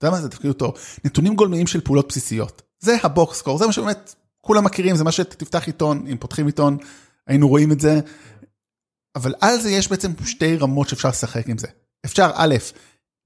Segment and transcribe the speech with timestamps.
[0.00, 0.74] אתה יודע מה זה תפקיד אותו?
[1.04, 2.62] נתונים גולמיים של פעולות בסיסיות.
[2.78, 6.78] זה הבוקס סקור, זה מה שבאמת כולם מכירים, זה מה שתפתח עיתון, אם פותחים עיתון,
[7.26, 8.00] היינו רואים את זה.
[9.16, 11.66] אבל על זה יש בעצם שתי רמות שאפשר לשחק עם זה.
[12.04, 12.54] אפשר א',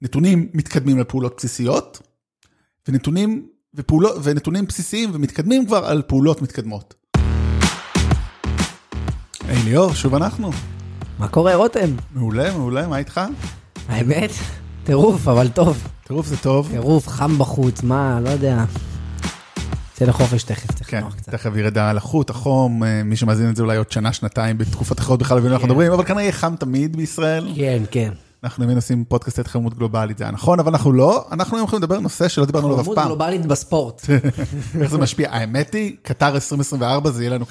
[0.03, 2.03] נתונים מתקדמים לפעולות בסיסיות,
[2.89, 6.95] ונתונים, ופעולות, ונתונים בסיסיים ומתקדמים כבר על פעולות מתקדמות.
[9.49, 10.51] היי ליאור, שוב אנחנו.
[11.19, 11.97] מה קורה רותם?
[12.15, 13.21] מעולה, מעולה, מה איתך?
[13.89, 14.31] האמת,
[14.85, 15.89] טירוף, אבל טוב.
[16.07, 16.69] טירוף זה טוב.
[16.71, 18.65] טירוף, חם בחוץ, מה, לא יודע.
[19.95, 21.33] יצא לחופש תכף, צריך כן, לנוח קצת.
[21.33, 25.21] תכף ירד הלחות, החום, אה, מי שמאזין את זה אולי עוד שנה, שנתיים, בתקופות אחרות
[25.21, 25.69] בכלל לא אנחנו כן.
[25.69, 27.53] מדברים, אבל כנראה יהיה חם תמיד בישראל.
[27.57, 28.11] כן, כן.
[28.45, 31.79] אנחנו היינו עושים פודקאסט התחממות גלובלית, זה היה נכון, אבל אנחנו לא, אנחנו היום הולכים
[31.79, 33.07] לדבר על נושא שלא דיברנו עליו אף פעם.
[33.07, 34.03] גלובלית בספורט.
[34.81, 35.29] איך זה משפיע?
[35.31, 37.45] האמת היא, קטר 2024 זה יהיה לנו,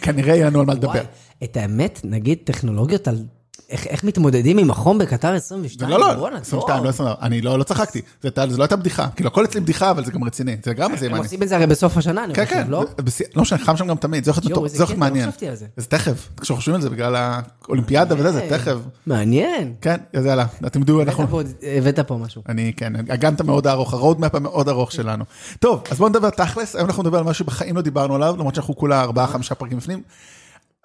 [0.00, 1.02] כנראה יהיה לנו על מה לדבר.
[1.44, 3.24] את האמת, נגיד טכנולוגיות על
[3.70, 5.90] איך איך מתמודדים עם החום בקטר 22?
[5.90, 6.84] לא, לא, בואנה, 22, טוב.
[6.84, 9.60] לא 24, אני לא לא צחקתי, זה הייתה- זה לא הייתה בדיחה, כאילו הכל אצלי
[9.60, 11.24] בדיחה, אבל זה גם רציני, זה גם זה יהיה הם מעניין.
[11.24, 12.84] עושים את זה הרי בסוף השנה, אני כן, חושב, כן, לא?
[13.06, 15.30] זה- לא משנה, חם שם גם תמיד, זה הולך להיות זה לא מעניין.
[15.48, 15.66] על זה.
[15.88, 18.76] תכף, כשחושבים על זה בגלל האולימפיאדה וזה, זה אה, תכף.
[19.06, 19.74] מעניין.
[19.80, 21.40] כן, אז יאללה, אתם יודעים, אנחנו...
[21.78, 22.42] הבאת פה- משהו.
[22.48, 25.24] אני, כן, הגנת מאוד ארוך, הרודמפ המאוד ארוך שלנו.
[25.60, 28.54] טוב, אז בואו נדבר תכלס, היום אנחנו נדבר על משהו בחיים לא דיברנו עליו, למרות
[28.54, 30.02] שאנחנו כולה ארבעה, חמישה פרקים בפנים.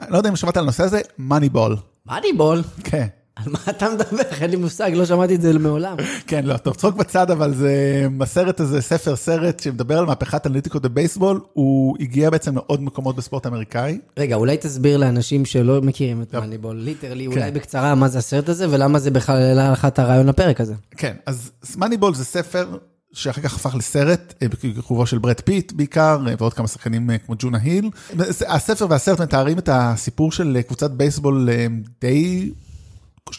[0.10, 1.76] לא יודע אם שמעת על הנושא הזה, מאניבול.
[2.06, 2.62] מאניבול?
[2.84, 4.24] כן, על מה אתה מדבר?
[4.42, 5.98] אין לי מושג, לא שמעתי את זה מעולם.
[6.28, 10.82] כן, לא, טוב, צחוק בצד, אבל זה, הסרט הזה, ספר, סרט שמדבר על מהפכת אנליטיקות
[10.82, 14.00] בבייסבול, הוא הגיע בעצם לעוד מקומות בספורט האמריקאי.
[14.18, 17.32] רגע, אולי תסביר לאנשים שלא מכירים את מאניבול, literally, כן.
[17.32, 20.74] אולי בקצרה, מה זה הסרט הזה, ולמה זה בכלל העלה לך את הרעיון לפרק הזה.
[20.98, 22.78] כן, אז מאניבול זה ספר
[23.14, 27.18] שאחר כך הפך לסרט, אה, בכיכובו של ברד פיט בעיקר, אה, ועוד כמה שחקנים אה,
[27.18, 27.90] כמו ג'ונה היל.
[28.48, 31.50] הספר והסרט מתארים את הסיפור של קבוצת בייסבול
[32.02, 32.52] די...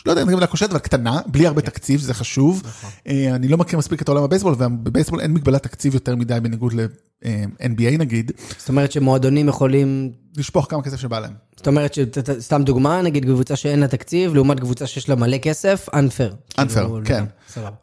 [0.06, 2.62] לא יודע אם זה מילה כושלת, אבל קטנה, בלי הרבה תקציב, שזה חשוב.
[3.06, 6.72] אה, אני לא מכיר מספיק את עולם הבייסבול, ובבייסבול אין מגבלת תקציב יותר מדי בניגוד
[6.72, 11.32] ל-NBA נגיד, זאת אומרת שמועדונים יכולים, לשפוך כמה כסף שבא להם.
[11.56, 15.88] זאת אומרת שסתם דוגמה, נגיד קבוצה שאין לה תקציב, לעומת קבוצה שיש לה מלא כסף,
[15.88, 16.58] unfair.
[16.60, 17.24] unfair, כאילו, כן.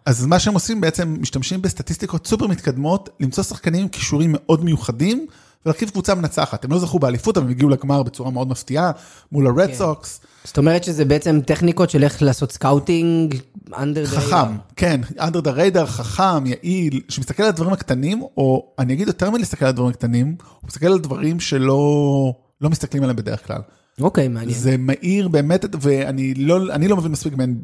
[0.06, 5.28] אז מה שהם עושים בעצם, משתמשים בסטטיסטיקות סופר מתקדמות, למצוא שחקנים עם כישורים מאוד מיוחדים,
[5.66, 6.66] ולהרכיב קבוצה מנצחת.
[6.66, 8.92] הם לא זכו באליפות, אבל הם הגיעו לגמר בצורה מאוד מפתיעה,
[9.32, 9.76] מול הרד כן.
[9.76, 10.22] סוקס.
[10.44, 13.36] זאת אומרת שזה בעצם טכניקות של איך לעשות סקאוטינג,
[13.70, 14.74] under the חכם, radar.
[14.76, 19.66] כן, under the radar, חכם, יעיל, שמסתכל על הדברים הקטנים, או אני אגיד יותר מלהסתכל
[19.66, 23.62] על הדברים הקטנים, הוא מסתכל על דברים שלא לא מסתכלים עליהם בדרך כלל.
[24.02, 24.60] אוקיי, מעניין.
[24.60, 27.62] זה מהיר באמת, ואני לא, לא מבין מספיק בין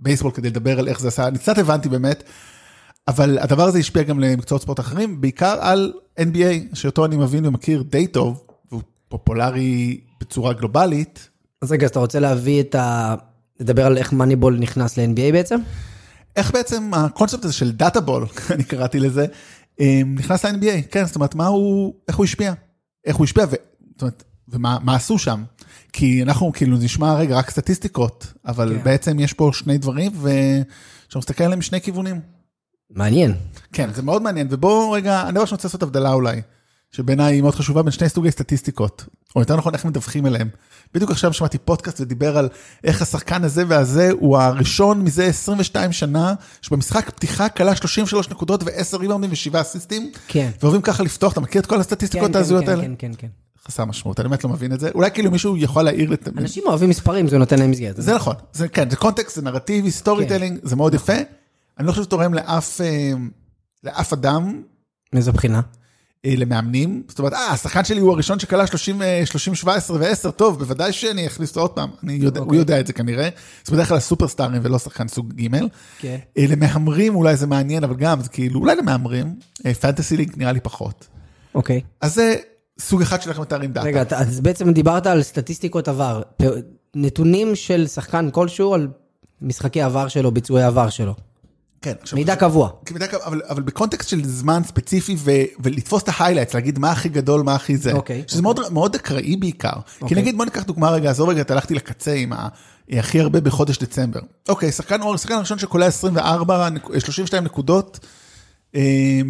[0.00, 2.22] בייסבול כדי לדבר על איך זה עשה, אני קצת הבנתי באמת,
[3.08, 7.82] אבל הדבר הזה השפיע גם למקצועות ספורט אחרים, בעיקר על NBA, שאותו אני מבין ומכיר
[7.82, 11.28] די טוב, והוא פופולרי בצורה גלובלית.
[11.62, 13.14] אז רגע, אז אתה רוצה להביא את ה...
[13.60, 15.60] לדבר על איך מאניבול נכנס ל-NBA בעצם?
[16.36, 19.26] איך בעצם הקונספט הזה של דאטה בול, אני קראתי לזה,
[19.80, 22.52] אה, נכנס ל-NBA, כן, זאת אומרת, מה הוא, איך הוא השפיע?
[23.06, 23.54] איך הוא השפיע, ו,
[23.92, 25.44] זאת אומרת, ומה מה עשו שם?
[25.92, 28.84] כי אנחנו כאילו נשמע רגע רק סטטיסטיקות, אבל כן.
[28.84, 32.20] בעצם יש פה שני דברים, ושאנחנו מסתכל עליהם משני כיוונים.
[32.90, 33.34] מעניין.
[33.72, 36.42] כן, זה מאוד מעניין, ובואו רגע, אני שאני רוצה לעשות הבדלה אולי,
[36.90, 39.04] שבעיניי היא מאוד חשובה בין שני סוגי סטטיסטיקות,
[39.36, 40.48] או יותר נכון, איך מדווחים אליהם.
[40.94, 42.48] בדיוק עכשיו שמעתי פודקאסט ודיבר על
[42.84, 48.96] איך השחקן הזה והזה הוא הראשון מזה 22 שנה, שבמשחק פתיחה קלע 33 נקודות ו-10
[48.98, 50.50] ריבאונדים ו-7 אסיסטים, כן.
[50.62, 52.82] ואוהבים ככה לפתוח, אתה מכיר את כל כן, הסטטיסטיקות כן, ההזויות כן, האלה?
[52.82, 53.28] כן, כן, כן.
[53.66, 54.90] חסר משמעות, אני באמת לא מבין את זה.
[54.94, 56.28] אולי כאילו מישהו יכול להעיר לת...
[56.38, 57.96] אנשים אוהבים מספרים, זה נותן להם מסגרת.
[57.98, 61.12] זה נכון, זה כן, זה קונטקסט, זה נרטיבי, storytelling, זה מאוד יפה.
[61.78, 63.12] אני לא חושב שזה תורם לאף, אה,
[63.84, 64.62] לאף אדם
[65.12, 65.60] מאיזו בחינה?
[66.24, 70.30] אה, למאמנים, זאת אומרת, אה, השחקן שלי הוא הראשון שכלה 30, אה, 30, 17 ו-10,
[70.30, 72.58] טוב, בוודאי שאני אכניס אותו עוד פעם, אני יודע, הוא אוקיי.
[72.58, 73.28] יודע את זה כנראה,
[73.64, 75.56] זה בדרך כלל סופרסטארים ולא שחקן סוג ג'.
[75.98, 76.18] כן.
[76.38, 79.34] אה, למהמרים אולי זה מעניין, אבל גם, זה כאילו, אולי למהמרים,
[79.80, 81.06] פנטסי ליג נראה לי פחות.
[81.54, 81.80] אוקיי.
[82.00, 82.34] אז זה
[82.80, 83.86] סוג אחד של איך מתארים דאטה.
[83.86, 86.22] רגע, אז בעצם דיברת על סטטיסטיקות עבר.
[86.96, 88.88] נתונים של שחקן כלשהו על
[89.42, 91.14] משחקי עבר שלו, ביצועי עבר שלו.
[91.84, 92.70] כן, עכשיו, מידע קבוע.
[92.92, 95.30] מידע קו- אבל, אבל בקונטקסט של זמן ספציפי ו,
[95.60, 97.92] ולתפוס את ה highlights, להגיד מה הכי גדול, מה הכי זה.
[97.92, 99.70] אוקיי, שזה מאוד, מאוד אקראי בעיקר.
[99.70, 100.16] כי אוקיי.
[100.16, 102.48] נגיד, בוא ניקח דוגמה רגע, עזוב רגע, הלכתי לקצה עם ה...
[102.92, 104.20] הכי הרבה בחודש דצמבר.
[104.48, 107.98] אוקיי, שחקן הראשון שקולע 24, נק- 32 נקודות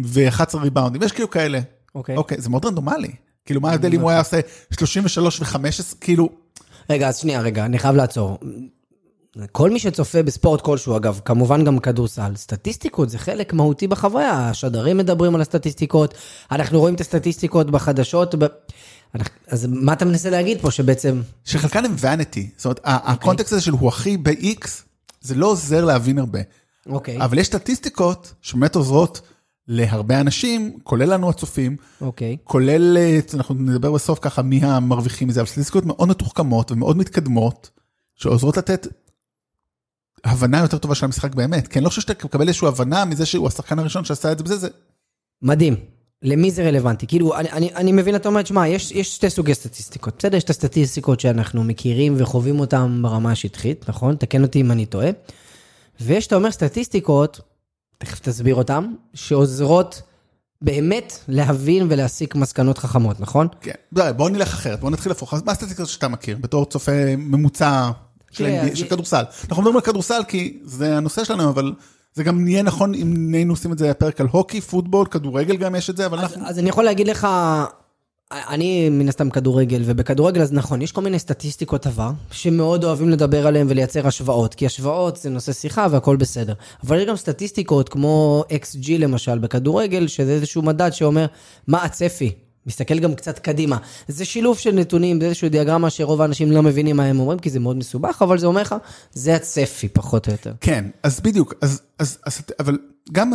[0.05, 1.59] ו-11 ריבאונדים, יש כאילו כאלה.
[1.95, 2.15] אוקיי.
[2.17, 3.11] אוקיי, זה מאוד רנדומלי.
[3.45, 4.39] כאילו, מה ההבדל אם הוא היה עושה
[4.79, 5.55] 33 ו-15,
[6.01, 6.29] כאילו,
[6.89, 8.39] רגע, אז שנייה, רגע, אני חייב לעצור.
[9.51, 14.97] כל מי שצופה בספורט כלשהו, אגב, כמובן גם כדורסל, סטטיסטיקות זה חלק מהותי בחוויה, השדרים
[14.97, 16.13] מדברים על הסטטיסטיקות,
[16.51, 18.45] אנחנו רואים את הסטטיסטיקות בחדשות, ב...
[19.47, 21.21] אז מה אתה מנסה להגיד פה שבעצם...
[21.45, 22.39] שחלקן הם vanity.
[22.57, 22.93] זאת אומרת, אוקיי.
[22.93, 24.67] ה- הקונטקסט הזה של הוא הכי ב-X,
[25.21, 26.39] זה לא עוזר להבין הרבה.
[26.89, 29.21] אוקיי, אבל יש סטטיסטיקות שבאמת עוזרות
[29.67, 32.37] להרבה אנשים, כולל לנו הצופים, אוקיי.
[32.43, 37.69] כולל, אה, אנחנו נדבר בסוף ככה מי המרוויחים מזה, אבל סטטיסטיקות מאוד מתוחכמות ומאוד מתקדמות,
[38.15, 38.87] שעוזרות לתת
[40.23, 43.25] הבנה יותר טובה של המשחק באמת, כי אני לא חושב שאתה מקבל איזושהי הבנה מזה
[43.25, 44.67] שהוא השחקן הראשון שעשה את זה בזה, זה
[45.41, 45.75] מדהים.
[46.21, 47.07] למי זה רלוונטי?
[47.07, 50.15] כאילו, אני, אני, אני מבין, אתה אומר, שמע, יש, יש שתי סוגי סטטיסטיקות.
[50.17, 54.15] בסדר, יש את הסטטיסטיקות שאנחנו מכירים וחווים אותן ברמה השטחית, נכון?
[54.15, 55.09] תקן אותי אם אני טועה.
[55.99, 57.39] ויש, אתה אומר, סטטיסטיקות,
[57.97, 60.01] תכף תסביר אותן, שעוזרות
[60.61, 63.47] באמת להבין ולהסיק מסקנות חכמות, נכון?
[63.61, 67.91] כן, די, בוא נלך אחרת, בוא נתחיל הפוך, מה הסטטיסטיקות שאתה מכיר, בתור צופה ממוצע
[68.35, 69.23] של, כדורסל?
[69.49, 71.73] אנחנו מדברים על כדורסל כי זה הנושא שלנו, אבל
[72.13, 75.75] זה גם יהיה נכון אם היינו עושים את זה פרק על הוקי, פוטבול, כדורגל גם
[75.75, 76.47] יש את זה, אבל אז, אנחנו...
[76.47, 77.27] אז אני יכול להגיד לך,
[78.31, 83.47] אני מן הסתם כדורגל, ובכדורגל אז נכון, יש כל מיני סטטיסטיקות עבר, שמאוד אוהבים לדבר
[83.47, 86.53] עליהן ולייצר השוואות, כי השוואות זה נושא שיחה והכל בסדר.
[86.83, 91.25] אבל יש גם סטטיסטיקות כמו XG למשל בכדורגל, שזה איזשהו מדד שאומר
[91.67, 92.31] מה הצפי.
[92.67, 93.77] מסתכל גם קצת קדימה.
[94.07, 97.49] זה שילוב של נתונים, זה איזושהי דיאגרמה שרוב האנשים לא מבינים מה הם אומרים, כי
[97.49, 98.75] זה מאוד מסובך, אבל זה אומר לך,
[99.13, 100.53] זה הצפי פחות או יותר.
[100.61, 102.77] כן, אז בדיוק, אז, אז, אז אבל
[103.11, 103.31] גם,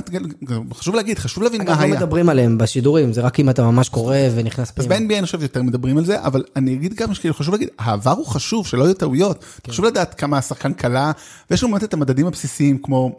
[0.72, 1.96] חשוב להגיד, חשוב להבין מה אגב, לא היה.
[1.96, 5.06] מדברים עליהם בשידורים, זה רק אם אתה ממש קורא ונכנס אז פנימה.
[5.08, 8.10] ב-NBA אני חושב יותר מדברים על זה, אבל אני אגיד גם שכאילו חשוב להגיד, העבר
[8.10, 9.44] הוא חשוב, שלא יהיו טעויות.
[9.62, 9.72] כן.
[9.72, 11.12] חשוב לדעת כמה השחקן קלה,
[11.50, 13.18] ויש לנו באמת את המדדים הבסיסיים כמו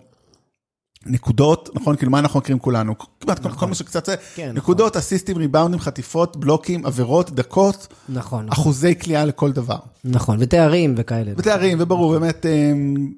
[1.06, 1.95] נקודות, נכון?
[1.95, 2.94] כאילו מה אנחנו מכירים כולנו?
[3.19, 8.45] כמעט כל- כל מה שקצת זה, כן, נקודות, אסיסטים, ריבאונדים, חטיפות, בלוקים, עבירות, דקות, נכון,
[8.45, 8.50] נכון.
[8.62, 9.77] אחוזי קליעה לכל דבר.
[10.03, 11.31] נכון, ותארים וכאלה.
[11.38, 13.12] ותארים, וברור, באמת, אמ,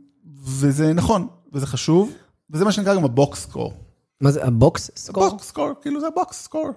[0.45, 2.11] וזה נכון, וזה חשוב,
[2.51, 3.73] וזה מה שנקרא גם ה box score.
[4.21, 5.29] מה זה, ה box score?
[5.29, 6.69] box score, כאילו זה ה box score.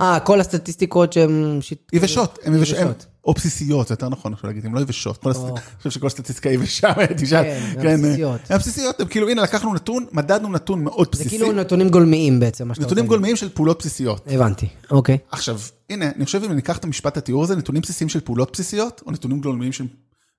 [0.00, 1.58] אה, כל הסטטיסטיקות שהן...
[1.92, 3.06] יבשות, הן יבשות.
[3.24, 5.26] או בסיסיות, זה יותר נכון עכשיו להגיד, הן לא יבשות.
[5.26, 5.34] אני
[5.78, 7.44] חושב שכל סטטיסטיקה יבשה, תשאל.
[7.82, 8.40] כן, הן בסיסיות.
[8.50, 12.40] הן בסיסיות, הן כאילו, הנה, לקחנו נתון, מדדנו נתון מאוד זה בסיסי, כאילו נתונים גולמיים
[12.40, 14.26] בעצם, מה שאתה נתונים גולמיים של פעולות בסיסיות.
[14.26, 15.18] הבנתי, אוקיי.
[15.30, 15.58] עכשיו,
[15.90, 19.12] הנה, אני חושב אם ניקח את המשפט התיאור הזה, נתונים בסיסיים של פעולות בסיסיות, או
[19.12, 19.86] נתונים גולמיים של...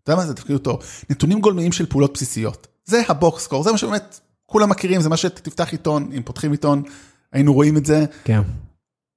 [0.03, 0.79] אתה יודע מה זה תפקיד אותו?
[1.09, 2.67] נתונים גולמיים של פעולות בסיסיות.
[2.85, 4.19] זה הבוקס סקור, זה מה שבאמת
[4.49, 6.83] כולם מכירים, זה מה שתפתח עיתון, אם פותחים עיתון,
[7.31, 8.05] היינו רואים את זה.
[8.23, 8.41] כן.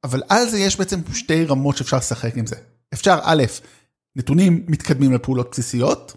[0.04, 2.56] אבל על זה יש בעצם שתי רמות שאפשר לשחק עם זה.
[2.94, 3.42] אפשר, א',
[4.16, 6.16] נתונים מתקדמים לפעולות בסיסיות,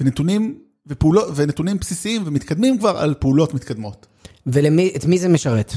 [0.00, 4.06] ונתונים, ופעולות, ונתונים בסיסיים ומתקדמים כבר על פעולות מתקדמות.
[4.46, 5.72] ואת מי זה משרת?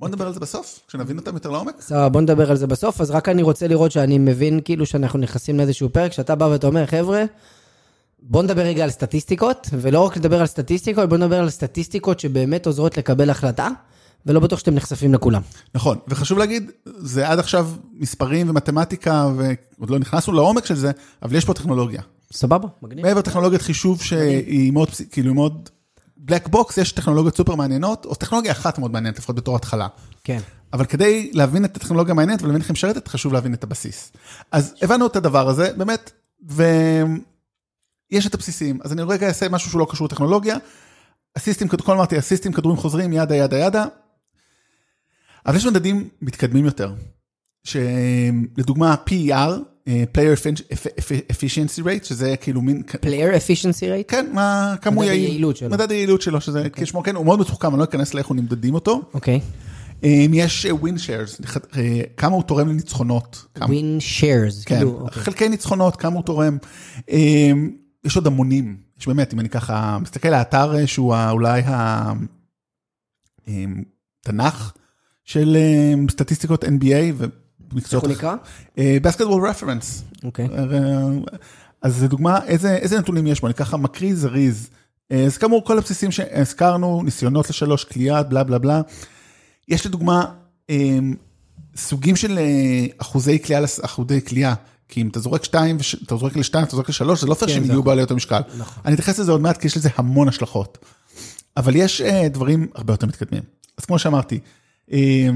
[0.00, 1.80] בוא נדבר על זה בסוף, כשנבין אותם יותר לעומק.
[1.80, 5.18] סבבה, בוא נדבר על זה בסוף, אז רק אני רוצה לראות שאני מבין כאילו שאנחנו
[5.18, 7.24] נכנסים לאיזשהו פרק, שאתה בא ואתה אומר, חבר'ה,
[8.26, 12.66] בוא נדבר רגע על סטטיסטיקות, ולא רק לדבר על סטטיסטיקות, בוא נדבר על סטטיסטיקות שבאמת
[12.66, 13.68] עוזרות לקבל החלטה,
[14.26, 15.42] ולא בטוח שאתם נחשפים לכולם.
[15.74, 20.90] נכון, וחשוב להגיד, זה עד עכשיו מספרים ומתמטיקה, ועוד לא נכנסנו לעומק של זה,
[21.22, 22.02] אבל יש פה טכנולוגיה.
[22.32, 23.06] סבבה, מגניב.
[23.06, 25.68] מעבר לטכנולוגיית חישוב שהיא מאוד, כאילו מאוד,
[26.16, 29.86] black box, יש טכנולוגיות סופר מעניינות, או טכנולוגיה אחת מאוד מעניינת, לפחות בתור התחלה.
[30.24, 30.38] כן.
[30.72, 34.12] אבל כדי להבין את הטכנולוגיה המעניינת ולהבין איך היא משרתת, חשוב להבין את הבסיס.
[34.52, 36.10] אז הבנו את הדבר הזה, באמת,
[38.14, 38.78] ויש את הבסיסים.
[38.84, 40.56] אז אני רגע אעשה משהו שהוא לא קשור לטכנולוגיה.
[41.38, 43.84] אסיסטים, כל אמרתי, אסיסטים, כדורים חוזרים, ידה, ידה, ידה.
[45.46, 46.92] אבל יש מדדים מתקדמים יותר,
[47.64, 49.50] שלדוגמה PER,
[49.88, 50.38] אה, Player
[51.32, 52.82] Efficiency Rate, שזה כאילו מין...
[52.88, 54.08] Player efficiency rate?
[54.08, 55.26] כן, מה, כמה הוא מדד יעיל.
[55.26, 55.70] היעילות שלו.
[55.70, 58.74] מדד היעילות שלו, שזה כשמו כן, הוא מאוד מתוחכם, אני לא אכנס לאיך הוא נמדדים
[58.74, 59.02] אותו.
[59.14, 59.40] אוקיי.
[60.02, 61.40] אם יש ווין שיירס,
[62.16, 63.44] כמה הוא תורם לניצחונות.
[63.58, 65.22] win shares, כן, כאילו, אוקיי.
[65.22, 66.58] חלקי ניצחונות, כמה הוא תורם.
[68.04, 71.62] אה, יש עוד המונים, יש באמת, אם אני ככה מסתכל על האתר אה, שהוא אולי
[73.46, 74.72] התנ"ך
[75.24, 77.16] של אה, סטטיסטיקות NBA איך
[77.72, 78.04] ומקצועות...
[78.04, 78.34] הוא נקרא?
[79.02, 80.04] בסקטבול רפרנס.
[80.24, 80.48] אוקיי.
[81.82, 84.68] אז זה דוגמה, איזה, איזה נתונים יש בו, אני ככה מקריא זריז.
[85.12, 88.80] אה, אז כאמור, כל הבסיסים שהזכרנו, ניסיונות לשלוש, קליעה, בלה בלה בלה.
[89.68, 90.24] יש לדוגמה
[90.70, 90.98] אה,
[91.76, 94.54] סוגים של אה, אחוזי קליעה, אחוזי קליעה.
[94.88, 97.54] כי אם אתה זורק שתיים, אתה זורק לשתיים, אתה זורק לשלוש, זה לא פייר כן,
[97.54, 97.84] שהם יהיו נכון.
[97.84, 98.40] בעלי אותו משקל.
[98.58, 98.82] נכון.
[98.86, 100.78] אני אתייחס לזה עוד מעט, כי יש לזה המון השלכות.
[101.56, 103.42] אבל יש אה, דברים הרבה יותר מתקדמים.
[103.78, 104.40] אז כמו שאמרתי,
[104.92, 105.28] אה,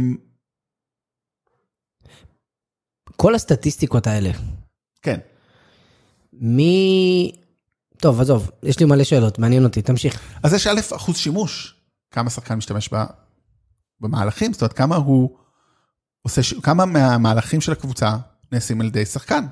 [3.16, 4.30] כל הסטטיסטיקות האלה,
[5.02, 5.18] כן,
[6.32, 7.32] מי...
[7.96, 10.20] טוב, עזוב, יש לי מלא שאלות, מעניין אותי, תמשיך.
[10.42, 11.74] אז יש א', אחוז שימוש,
[12.10, 13.04] כמה שחקן משתמש ב-
[14.00, 15.36] במהלכים, זאת אומרת, כמה הוא
[16.22, 18.16] עושה, ש- כמה מהמהלכים של הקבוצה
[18.52, 19.44] נעשים על ידי שחקן.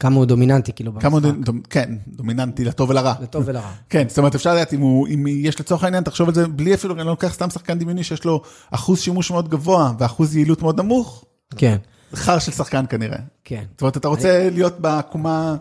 [0.00, 1.46] כמה הוא דומיננטי, כאילו, כמה הוא, במשחק.
[1.48, 3.14] דומ- כן, דומיננטי לטוב ולרע.
[3.22, 3.72] לטוב ולרע.
[3.88, 6.74] כן, זאת אומרת, אפשר לדעת אם הוא, אם יש לצורך העניין, תחשוב על זה בלי
[6.74, 10.62] אפילו, אני לא לוקח סתם שחקן דמיוני שיש לו אחוז שימוש מאוד גבוה ואחוז יעילות
[10.62, 11.24] מאוד נמוך,
[11.56, 11.76] כן,
[12.14, 13.18] חר של שחקן כנראה.
[13.44, 15.56] כן, זאת אומרת, אתה רוצה להיות בעקומה,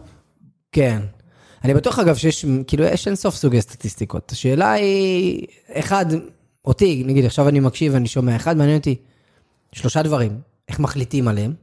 [0.72, 1.02] כן.
[1.64, 4.32] אני בטוח אגב שיש, כאילו, יש אין סוף סוגי סטטיסטיקות.
[4.32, 6.06] השאלה היא, אחד,
[6.66, 8.96] אותי, נגיד עכשיו אני מקשיב ואני שומע, אחד מעניין אותי,
[9.72, 11.54] שלושה דברים, איך מחליטים עליהם.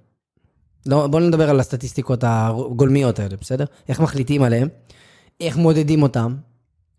[0.86, 3.64] לא, בואו נדבר על הסטטיסטיקות הגולמיות האלה, בסדר?
[3.88, 4.68] איך מחליטים עליהם,
[5.40, 6.34] איך מודדים אותם,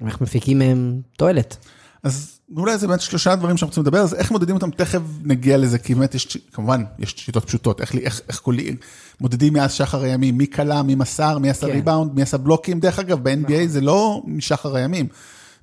[0.06, 1.58] איך מפיקים מהם תועלת.
[2.04, 5.58] אז אולי זה באמת שלושה דברים שאנחנו רוצים לדבר, אז איך מודדים אותם, תכף נגיע
[5.58, 8.76] לזה, כי באמת יש, כמובן, יש שיטות פשוטות, איך, איך, איך קולים,
[9.22, 11.74] מודדים מאז שחר הימים, מי קלה, מי מסר, מי עשה כן.
[11.74, 15.08] ריבאונד, מי עשה בלוקים, דרך אגב, ב-NBA זה לא משחר הימים.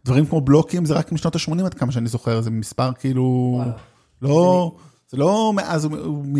[0.05, 3.61] דברים כמו בלוקים זה רק משנות ה-80 עד כמה שאני זוכר, זה מספר כאילו,
[4.23, 4.73] לא,
[5.11, 5.89] זה לא מאז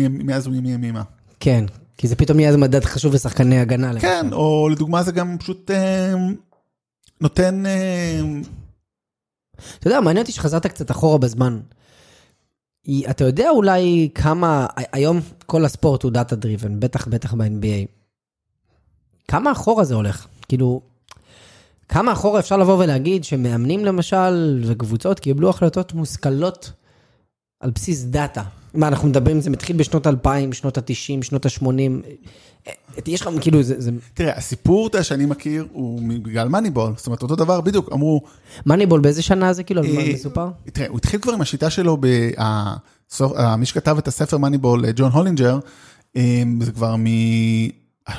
[0.09, 1.03] מאז ומימימה.
[1.43, 1.65] כן,
[1.97, 3.91] כי זה פתאום נהיה איזה מדד חשוב לשחקני הגנה.
[3.91, 4.07] למשל.
[4.07, 6.13] כן, או לדוגמה זה גם פשוט אה,
[7.21, 8.21] נותן, אה,
[9.79, 11.59] אתה יודע, מעניין אותי שחזרת קצת אחורה בזמן.
[13.09, 17.87] אתה יודע אולי כמה, היום כל הספורט הוא דאטה דריבן, בטח בטח ב-NBA.
[19.27, 20.27] כמה אחורה זה הולך?
[20.47, 20.81] כאילו,
[21.89, 26.71] כמה אחורה אפשר לבוא ולהגיד שמאמנים למשל וקבוצות קיבלו החלטות מושכלות
[27.59, 28.43] על בסיס דאטה?
[28.73, 31.65] מה, אנחנו מדברים, זה מתחיל בשנות 2000, שנות ה-90, שנות ה-80.
[33.07, 33.81] יש לך, כאילו, זה...
[33.81, 33.91] זה...
[34.13, 38.21] תראה, הסיפור אתה, שאני מכיר הוא בגלל מאניבול, זאת אומרת אותו דבר בדיוק, אמרו,
[38.65, 40.47] מאניבול, באיזה שנה זה כאילו, על מה אה, מסופר?
[40.65, 42.31] תראה, הוא התחיל כבר עם השיטה שלו, ב-
[43.57, 45.59] מי שכתב את הספר מאניבול, ג'ון הולינג'ר,
[46.15, 47.05] אה, זה כבר מ...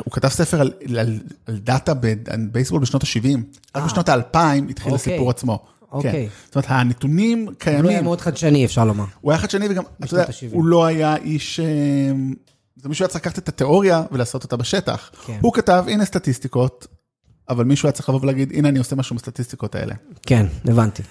[0.05, 3.39] הוא כתב ספר על, על, על דאטה בבייסבול בשנות ה-70,
[3.75, 3.87] רק אה.
[3.87, 4.37] בשנות ה-2000
[4.71, 5.13] התחיל אוקיי.
[5.13, 5.65] הסיפור עצמו.
[5.95, 6.13] אוקיי.
[6.13, 6.27] כן.
[6.47, 9.05] זאת אומרת, הנתונים הוא לא היה קיימים, מאוד חדשני, אפשר לומר.
[9.21, 10.27] הוא היה חדשני וגם, אתה יודע.
[10.51, 11.61] הוא לא היה איש...
[11.61, 12.13] אה,
[12.77, 15.11] זה מישהו היה צריך לקחת את התיאוריה ולעשות אותה בשטח.
[15.27, 15.39] כן.
[15.41, 16.87] הוא כתב, הנה סטטיסטיקות,
[17.49, 19.95] אבל מישהו היה צריך לבוא ולהגיד, הנה אני עושה משהו עם הסטטיסטיקות האלה.
[20.23, 21.03] כן, הבנתי.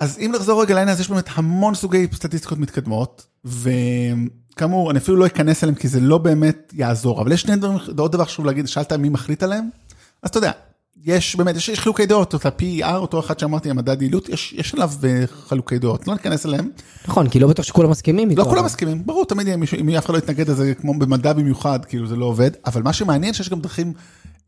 [0.00, 5.16] אז אם נחזור רגע לעניין, אז יש באמת המון סוגי סטטיסטיקות מתקדמות, וכאמור, אני אפילו
[5.16, 8.46] לא אכנס אליהם כי זה לא באמת יעזור, אבל יש שני דברים, עוד דבר חשוב
[8.46, 9.68] להגיד, שאלת מי מחליט עליהם,
[10.22, 10.52] אז אתה יודע,
[11.02, 14.74] יש באמת, יש, יש חילוקי דעות, אותה PER, אותו אחד שאמרתי, המדד יעילות, יש, יש
[14.74, 16.70] עליו אה, חילוקי דעות, לא ניכנס אליהם,
[17.08, 18.42] נכון, כי לא בטוח שכולם מסכימים איתו.
[18.42, 21.32] לא כולם מסכימים, ברור, תמיד יהיה מישהו, אם אף אחד לא יתנגד לזה, כמו במדע
[21.32, 23.92] במיוחד, כאילו זה לא עובד, אבל מה שמעניין שיש גם דרכים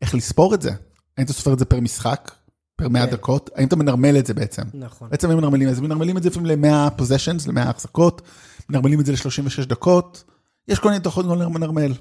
[0.01, 0.71] איך לספור את זה,
[1.17, 2.31] האם אתה סופר את זה פר משחק,
[2.75, 3.11] פר 100 כן.
[3.11, 4.63] דקות, האם אתה מנרמל את זה בעצם.
[4.73, 5.09] נכון.
[5.09, 8.21] בעצם הם מנרמלים את זה, מנרמלים את זה לפעמים ל-100 possessions, ל-100 החזקות,
[8.69, 10.23] מנרמלים את זה ל-36 דקות,
[10.67, 11.93] יש כל מיני תוכניות מנרמל.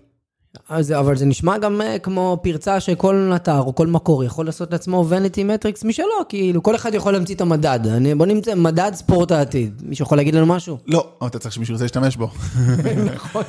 [0.68, 4.72] אז, אבל זה נשמע גם אה, כמו פרצה שכל אתר או כל מקור יכול לעשות
[4.72, 7.80] לעצמו וניטי מטריקס משלו, כאילו כל אחד יכול להמציא את המדד.
[7.86, 9.82] אני, בוא נמצא מדד ספורט העתיד.
[9.84, 10.78] מישהו יכול להגיד לנו משהו?
[10.86, 12.28] לא, אבל אתה צריך שמישהו ירצה להשתמש בו.
[13.14, 13.42] נכון,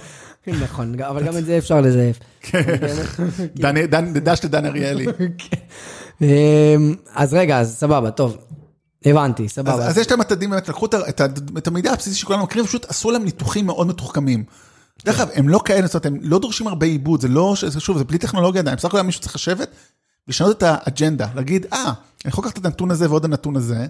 [0.62, 2.20] נכון, אבל גם את זה אפשר לזייף.
[3.90, 5.06] דן- דש לדן אריאלי.
[6.22, 6.28] אמ,
[7.16, 8.38] אז רגע, אז סבבה, טוב.
[9.06, 9.88] הבנתי, סבבה.
[9.88, 10.86] אז יש את המתדים, באמת לקחו
[11.58, 14.44] את המידע הבסיסי שכולנו מכירים, פשוט עשו להם ניתוחים מאוד מתוחכמים.
[15.06, 17.98] דרך אגב, הם לא כאלה, זאת אומרת, הם לא דורשים הרבה עיבוד, זה לא, שוב,
[17.98, 19.70] זה בלי טכנולוגיה עדיין, בסך הכל מישהו צריך לשבת,
[20.28, 21.94] לשנות את האג'נדה, להגיד, אה, אני
[22.26, 23.86] יכול לקחת את הנתון הזה ועוד הנתון הזה,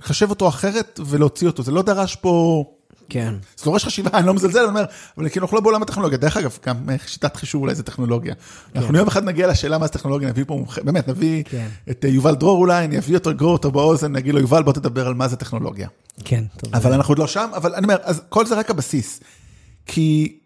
[0.00, 2.64] לחשב אותו אחרת ולהוציא אותו, זה לא דרש פה,
[3.08, 3.34] כן.
[3.56, 4.84] זה דורש חשיבה, אני לא מזלזל, אני אומר,
[5.18, 8.34] אבל כאילו אנחנו לא בעולם הטכנולוגיה, דרך אגב, גם אה, שיטת חישוב אולי זה טכנולוגיה.
[8.76, 11.68] אנחנו יום אחד נגיע לשאלה מה זה טכנולוגיה, נביא פה מומחה, באמת, נביא כן.
[11.90, 14.72] את אה, יובל דרור אולי, אני אביא אותו, אגרור אותו באוזן, נגיד לו, יובל, בוא
[14.72, 15.88] תדבר על מה זה טכנולוגיה.
[16.24, 16.74] כן, טוב.
[16.74, 19.20] אבל אנחנו עוד לא שם, אבל אני אומר, אז כל זה רק הבסיס.
[19.86, 20.38] כי...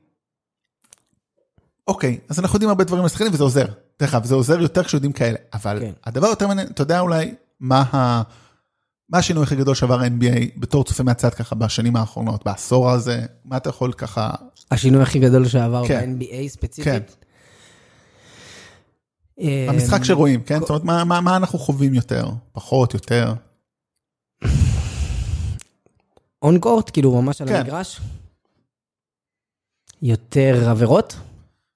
[1.86, 3.66] אוקיי, אז אנחנו יודעים הרבה דברים על שחקנים וזה עוזר.
[4.00, 5.38] דרך אגב, זה עוזר יותר כשיודעים כאלה.
[5.54, 5.92] אבל כן.
[6.04, 8.22] הדבר יותר מעניין, אתה יודע אולי מה, ה...
[9.08, 13.56] מה השינוי הכי גדול שעבר ה-NBA בתור צופה מהצד ככה בשנים האחרונות, בעשור הזה, מה
[13.56, 14.30] אתה יכול ככה...
[14.70, 16.18] השינוי הכי גדול שעבר כן.
[16.18, 16.84] ב-NBA ספציפית?
[16.84, 17.00] כן.
[19.38, 20.60] אמ, המשחק שרואים, כן?
[20.60, 22.28] זאת אומרת, מה, מה, מה אנחנו חווים יותר?
[22.52, 23.34] פחות, יותר?
[26.42, 27.54] און קורט, כאילו ממש על כן.
[27.54, 28.00] המגרש?
[30.02, 31.16] יותר עבירות?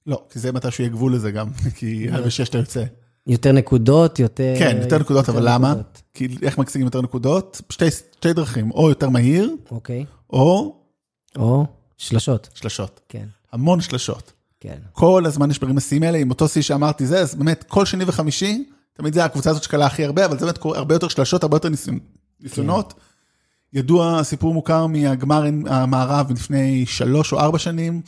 [0.06, 2.08] לא, כי זה מתי שיהיה גבול לזה גם, כי.
[2.12, 2.84] עד בשש אתה יוצא.
[3.26, 4.54] יותר נקודות, יותר...
[4.58, 5.70] כן, יותר נקודות, אבל למה?
[5.70, 6.02] נקודות.
[6.14, 7.60] כי איך משיגים יותר נקודות?
[7.70, 10.04] שתי, שתי דרכים, או יותר מהיר, אוקיי.
[10.30, 10.76] או
[11.36, 11.66] או
[11.98, 12.48] שלשות.
[12.54, 13.00] שלשות.
[13.08, 14.32] כן, המון שלשות.
[14.60, 14.78] כן.
[14.92, 18.64] כל הזמן נשברים השיאים האלה, עם אותו שיא שאמרתי זה, אז באמת כל שני וחמישי,
[18.92, 21.56] תמיד זה הקבוצה הזאת שקלעה הכי הרבה, אבל זה באמת קורה- הרבה יותר שלשות, הרבה
[21.56, 21.68] יותר
[22.42, 22.94] ניסיונות.
[23.72, 28.02] ידוע, סיפור מוכר מהגמר המערב לפני שלוש או ארבע שנים,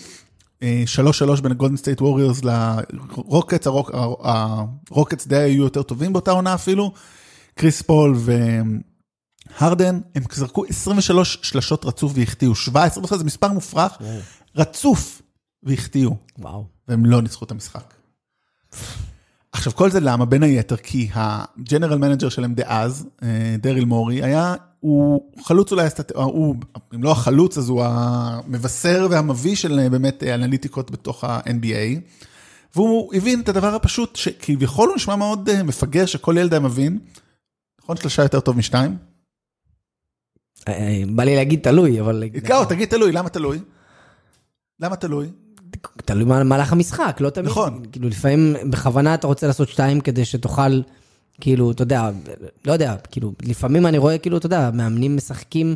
[0.62, 3.90] אה, שלוש שלוש בין הגולדן סטייט ווריורס לרוקטס, הרוק-
[4.90, 6.92] הרוקטס די היו יותר טובים באותה עונה אפילו,
[7.54, 8.16] קריס פול
[9.61, 13.92] והרדן, הם זרקו 23 שלשות רצוף והחטיאו, 27, בכלל זה מספר מופרך,
[14.57, 15.23] רצוף
[15.62, 16.16] והחטיאו.
[16.88, 17.95] והם לא ניצחו את המשחק.
[19.52, 20.25] עכשיו, כל זה למה?
[20.25, 25.87] בין היתר, כי ה general manager שלהם דאז, אה, דריל מורי, היה, הוא חלוץ אולי,
[25.87, 26.12] הסטט...
[26.16, 26.56] הוא,
[26.94, 32.00] אם לא החלוץ, אז הוא המבשר והמביא של אה, באמת אה, אנליטיקות בתוך ה-NBA,
[32.75, 36.99] והוא הבין את הדבר הפשוט, שכביכול הוא נשמע מאוד אה, מפגר, שכל ילד היה מבין.
[37.82, 38.97] נכון שלושה יותר טוב משתיים?
[40.68, 42.25] אה, אה, בא לי להגיד תלוי, אבל...
[42.49, 43.59] לא, תגיד תלוי, למה תלוי?
[44.80, 45.30] למה תלוי?
[46.05, 47.49] תלוי מה מהלך המשחק, לא תמיד.
[47.49, 47.83] נכון.
[47.93, 50.81] כאילו, לפעמים בכוונה אתה רוצה לעשות שתיים כדי שתוכל,
[51.41, 52.11] כאילו, אתה יודע,
[52.67, 55.75] לא יודע, כאילו, לפעמים אני רואה, כאילו, אתה יודע, מאמנים משחקים,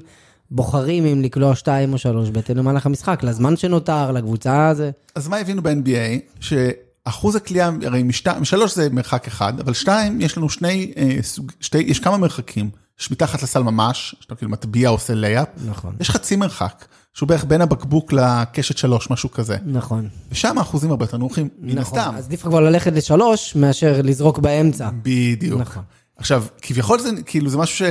[0.50, 4.90] בוחרים אם לקלוע שתיים או שלוש בהתאם למהלך המשחק, לזמן שנותר, לקבוצה הזה.
[5.14, 6.20] אז מה הבינו ב-NBA?
[6.40, 11.16] שאחוז הקליעה, הרי משת- משלוש זה מרחק אחד, אבל שתיים, יש לנו שני, אה,
[11.60, 12.70] שתי, יש כמה מרחקים.
[13.00, 15.48] יש מתחת לסל ממש, שאתה כאילו מטביע עושה לייאפ.
[15.66, 15.96] נכון.
[16.00, 16.84] יש חצי מרחק,
[17.14, 19.56] שהוא בערך בין הבקבוק לקשת שלוש, משהו כזה.
[19.66, 20.08] נכון.
[20.30, 21.98] ושם האחוזים הרבה יותר נמוכים, מן נכון.
[21.98, 22.14] הסתם.
[22.16, 24.90] אז עדיף כבר ללכת לשלוש, מאשר לזרוק באמצע.
[25.02, 25.60] בדיוק.
[25.60, 25.82] נכון.
[26.16, 27.86] עכשיו, כביכול זה כאילו זה משהו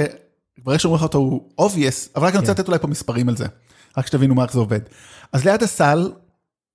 [0.60, 2.60] שברגע שאומרים לך אותו הוא obvious, אבל רק אני רוצה כן.
[2.60, 3.46] לתת אולי פה מספרים על זה,
[3.98, 4.80] רק שתבינו מה איך זה עובד.
[5.34, 6.12] אז ליד הסל,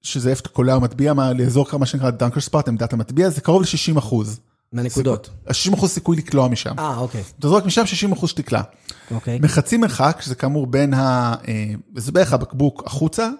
[0.02, 3.40] שזה איפה אתה קולע או מטביע, מה- לאזור כמה שנקרא דנקר ספוט, עמדת המטביע, זה
[3.40, 4.40] קרוב ל-60 אחוז.
[4.72, 5.30] מהנקודות.
[5.50, 6.78] 60 אחוז סיכוי לקלוע משם.
[6.78, 7.22] אה, אוקיי.
[7.38, 8.62] אתה זורק משם 60 אחוז שתקלע.
[9.10, 9.38] אוקיי.
[9.42, 11.34] מחצי מרחק, שזה כאמור בין ה...
[11.48, 13.30] אה, זה בערך הבקבוק החוצה,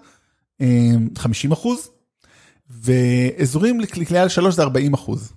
[0.61, 0.67] אה,
[1.17, 1.89] 50 אחוז,
[2.69, 5.33] ואזורים לקליעה לשלוש זה 40 אחוז.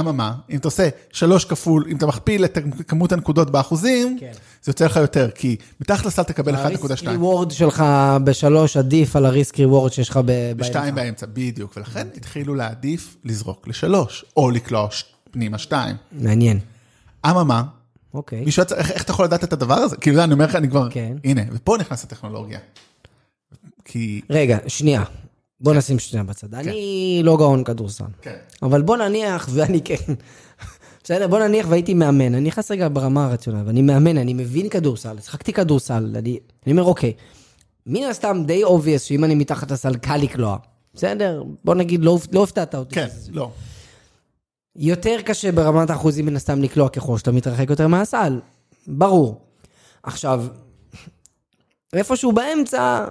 [0.00, 4.32] אממה, אם אתה עושה שלוש כפול, אם אתה מכפיל את כמות הנקודות באחוזים, כן.
[4.62, 7.08] זה יוצא לך יותר, כי מתחת לסל תקבל הריסק 1.2.
[7.08, 7.84] ריוורד שלך
[8.24, 13.68] בשלוש עדיף על הריסק ריוורד שיש לך ב- בשתיים באמצע, בדיוק, ולכן התחילו להעדיף לזרוק
[13.68, 14.88] לשלוש, או לקלוע
[15.30, 15.96] פנימה שתיים.
[16.12, 16.58] מעניין.
[17.26, 17.62] אממה,
[18.14, 18.44] אוקיי.
[18.44, 19.96] מישהו איך איך אתה יכול לדעת את הדבר הזה?
[19.96, 21.16] כאילו, אני אומר לך, אני כבר, כן.
[21.24, 22.58] הנה, ופה נכנס הטכנולוגיה.
[23.84, 25.02] כי, רגע, שנייה.
[25.60, 26.54] בוא נשים שנייה בצד.
[26.54, 28.04] אני לא גאון כדורסל.
[28.22, 28.36] כן.
[28.62, 29.94] אבל בוא נניח, ואני כן.
[31.04, 32.34] בסדר, בוא נניח והייתי מאמן.
[32.34, 36.84] אני נכנס רגע ברמה הרציונלית, ואני מאמן, אני מבין כדורסל, שיחקתי כדורסל, אני, אני אומר,
[36.84, 37.12] אוקיי,
[37.86, 40.56] מן הסתם די obvious שאם אני מתחת לסל קל לקלוע.
[40.94, 41.42] בסדר?
[41.64, 42.94] בוא נגיד, לא, לא הפתעת אותי.
[42.94, 43.50] כן, לא.
[44.76, 48.40] יותר קשה ברמת האחוזים מן הסתם לקלוע ככל שאתה מתרחק יותר מהסל.
[48.86, 49.40] ברור.
[50.02, 50.44] עכשיו,
[51.92, 53.04] איפשהו באמצע,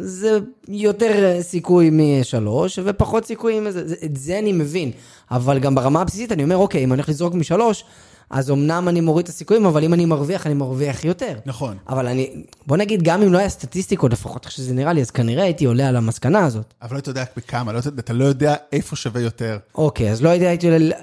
[0.00, 4.90] זה יותר סיכוי משלוש, ופחות סיכוי מזה, זה- את זה אני מבין.
[5.30, 7.84] אבל גם ברמה הבסיסית אני אומר, אוקיי, אם אני הולך לזרוק משלוש,
[8.30, 11.38] אז אמנם אני מוריד את הסיכויים, אבל אם אני מרוויח, אני מרוויח יותר.
[11.46, 11.76] נכון.
[11.88, 12.30] אבל אני,
[12.66, 15.64] בוא נגיד, גם אם לא היה סטטיסטיקות, לפחות איך שזה נראה לי, אז כנראה הייתי
[15.64, 16.74] עולה על המסקנה הזאת.
[16.82, 19.58] אבל לא אתה יודע בכמה, לא, יודע- אתה לא יודע איפה שווה יותר.
[19.74, 20.94] אוקיי, אז לא הייתי, הייתי עולה,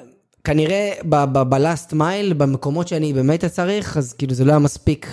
[0.44, 0.92] כנראה
[1.50, 5.08] בלאסט מייל, במקומות שאני באמת צריך, אז כאילו זה לא היה מספיק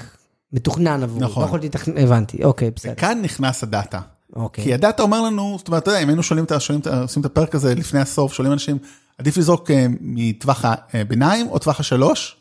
[0.53, 1.25] מתוכנן עבורי.
[1.25, 1.43] נכון.
[1.43, 2.95] לא יכולתי לתכנן, הבנתי, אוקיי, בסדר.
[2.95, 4.01] כאן נכנס הדאטה.
[4.37, 4.65] אוקיי.
[4.65, 7.55] כי הדאטה אומר לנו, זאת אומרת, אתה יודע, אם היינו שואלים, שואלים, עושים את הפרק
[7.55, 8.79] הזה לפני הסוף, שואלים אנשים,
[9.19, 12.37] עדיף לזרוק אה, מטווח הביניים או טווח השלוש?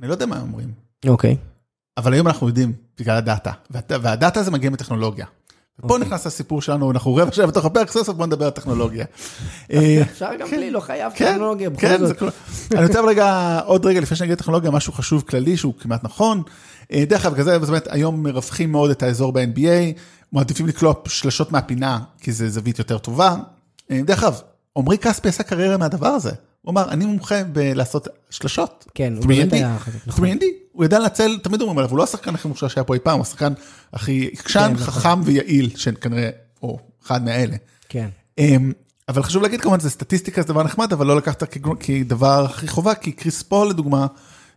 [0.00, 0.72] אני לא יודע מה הם אומרים.
[1.08, 1.36] אוקיי.
[1.96, 5.26] אבל היום אנחנו יודעים בגלל הדאטה, והד- והדאטה הזה מגיע מטכנולוגיה.
[5.78, 6.06] ופה אוקיי.
[6.06, 9.04] נכנס הסיפור שלנו, אנחנו רבע שעה בתוך הפרק, סוף סוף בוא נדבר על טכנולוגיה.
[9.72, 12.22] אה, אפשר גם בלי, לא חייב כן, טכנולוגיה, בכל כן, זה זאת.
[12.74, 16.42] אני רוצה רגע, עוד רגע לפני שנגיד טכנולוגיה, משהו חשוב כללי שהוא כמעט נכון.
[16.92, 19.98] אה, דרך אגב, כזה, באמת, היום מרווחים מאוד את האזור ב-NBA,
[20.32, 23.36] מעדיפים לקלוע שלשות מהפינה, כי זה זווית יותר טובה.
[23.90, 24.40] אה, דרך אגב,
[24.76, 26.30] עמרי כספי עשה קריירה מהדבר הזה.
[26.62, 28.84] הוא אמר, אני מומחה בלעשות שלשות.
[28.94, 30.28] כן, הוא 3&D, באמת היה חזק, נכון.
[30.28, 30.44] 3&D,
[30.76, 33.14] הוא ידע לנצל, תמיד אומרים עליו, הוא לא השחקן הכי מוכשר שהיה פה אי פעם,
[33.14, 33.52] הוא השחקן
[33.92, 34.86] הכי עקשן, כן, נכון.
[34.86, 36.30] חכם ויעיל, שכנראה,
[36.62, 37.56] או אחד מאלה.
[37.88, 38.08] כן.
[38.38, 38.72] אמ,
[39.08, 41.42] אבל חשוב להגיד כמובן, זה סטטיסטיקה זה דבר נחמד, אבל לא לקחת
[41.80, 44.06] כדבר הכי חובה, כי קריס פול לדוגמה,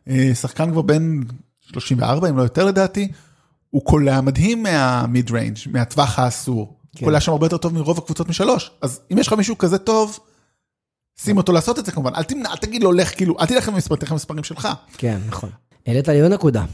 [0.09, 1.19] אה, שחקן כבר בן
[1.61, 3.07] 34, אם לא יותר לדעתי,
[3.69, 6.75] הוא קולע מדהים מה mid-range, מהטווח האסור.
[6.95, 7.05] כן.
[7.05, 8.71] קולע שם הרבה יותר טוב מרוב הקבוצות משלוש.
[8.81, 10.19] אז אם יש לך מישהו כזה טוב,
[11.21, 13.67] שים אותו לעשות את זה כמובן, אל תמנע, אל תגיד לו, לך כאילו, אל תלך
[13.67, 14.67] עם המספרים, תלך עם המספרים שלך.
[14.97, 15.49] כן, נכון.
[15.87, 16.65] העלית לי עוד נקודה.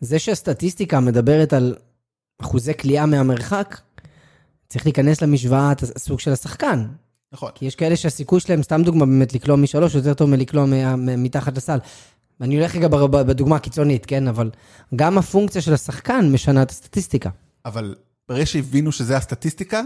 [0.00, 1.74] זה שהסטטיסטיקה מדברת על
[2.40, 3.80] אחוזי כליאה מהמרחק,
[4.68, 6.86] צריך להיכנס למשוואה הסוג של השחקן.
[7.32, 7.50] נכון.
[7.54, 10.64] כי יש כאלה שהסיכוי שלהם, סתם דוגמה, באמת לקלוע משלוש, יותר טוב מלקלוע
[10.96, 11.78] מתחת לסל.
[12.40, 14.28] אני הולך רגע בדוגמה הקיצונית, כן?
[14.28, 14.50] אבל
[14.96, 17.30] גם הפונקציה של השחקן משנה את הסטטיסטיקה.
[17.64, 17.94] אבל
[18.28, 19.82] ברגע שהבינו שזה הסטטיסטיקה,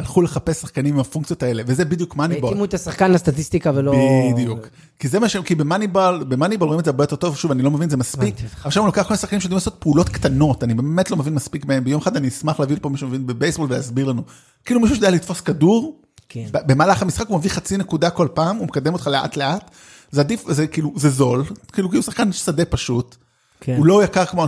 [0.00, 2.50] הלכו לחפש שחקנים עם הפונקציות האלה, וזה בדיוק מאניבול.
[2.50, 3.94] התאימו את השחקן לסטטיסטיקה ולא...
[4.32, 4.68] בדיוק.
[4.98, 5.36] כי זה מה ש...
[5.36, 8.34] כי במאניבול, במאניבול רואים את זה הרבה יותר טוב, שוב, אני לא מבין, זה מספיק.
[8.64, 11.64] עכשיו הוא לוקח כל מיני שחקנים שיודעים לעשות פעולות קטנות, אני באמת לא מבין מספיק
[11.64, 11.84] מהם.
[11.84, 14.22] ביום אחד אני אשמח להביא לפה מישהו שמבין בבייסבול ולהסביר לנו.
[14.64, 16.46] כאילו מישהו שיודע לתפוס כדור, כן.
[16.52, 19.70] במהלך המשחק הוא מביא חצי נקודה כל פעם, הוא מקדם אותך לאט לאט.
[20.10, 23.16] זה עדיף, זה כאילו, זה זול, כאילו כאילו שחקן שדה פשוט.
[23.60, 23.76] כן.
[23.76, 24.46] הוא לא יקר כמו,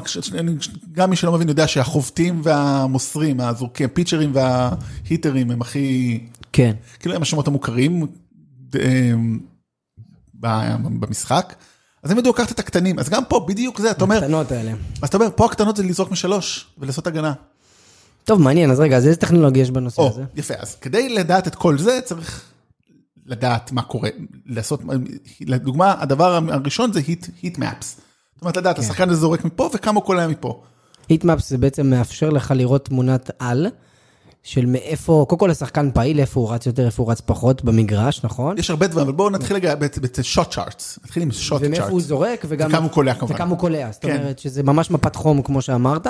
[0.92, 6.20] גם מי שלא מבין יודע שהחובטים והמוסרים, הזורקים, הפיצ'רים וההיטרים הם הכי,
[6.52, 6.72] כן.
[6.98, 8.06] כאילו הם השמות המוכרים
[8.74, 9.12] אה,
[10.82, 11.54] במשחק.
[12.02, 14.72] אז הם ידעו לקחת את הקטנים, אז גם פה בדיוק זה, אתה אומר, הקטנות האלה.
[15.02, 17.32] אז אתה אומר, פה הקטנות זה לזרוק משלוש ולעשות הגנה.
[18.24, 20.24] טוב, מעניין, אז רגע, אז איזה טכנולוגיה יש בנושא או, הזה?
[20.34, 22.42] יפה, אז כדי לדעת את כל זה צריך
[23.26, 24.08] לדעת מה קורה,
[24.46, 24.82] לעשות,
[25.40, 28.00] לדוגמה, הדבר הראשון זה היט, היט מפס.
[28.42, 30.62] זאת אומרת, לדעת, השחקן הזה זורק מפה וכמה הוא קולע מפה.
[31.08, 33.66] היטמאפס זה בעצם מאפשר לך לראות תמונת על
[34.42, 38.24] של מאיפה, קודם כל השחקן פעיל, איפה הוא רץ יותר, איפה הוא רץ פחות במגרש,
[38.24, 38.58] נכון?
[38.58, 40.98] יש הרבה דברים, אבל בואו נתחיל רגע בשוט צ'ארטס.
[41.04, 42.06] נתחיל עם שוט ומאיפה הוא צ'ארטס.
[42.06, 42.68] זורק, וגם...
[42.68, 43.34] וכמה הוא קולע, כמובן.
[43.34, 44.16] וכמה הוא קולע, זאת כן.
[44.16, 46.06] אומרת שזה ממש מפת חום, כמו שאמרת.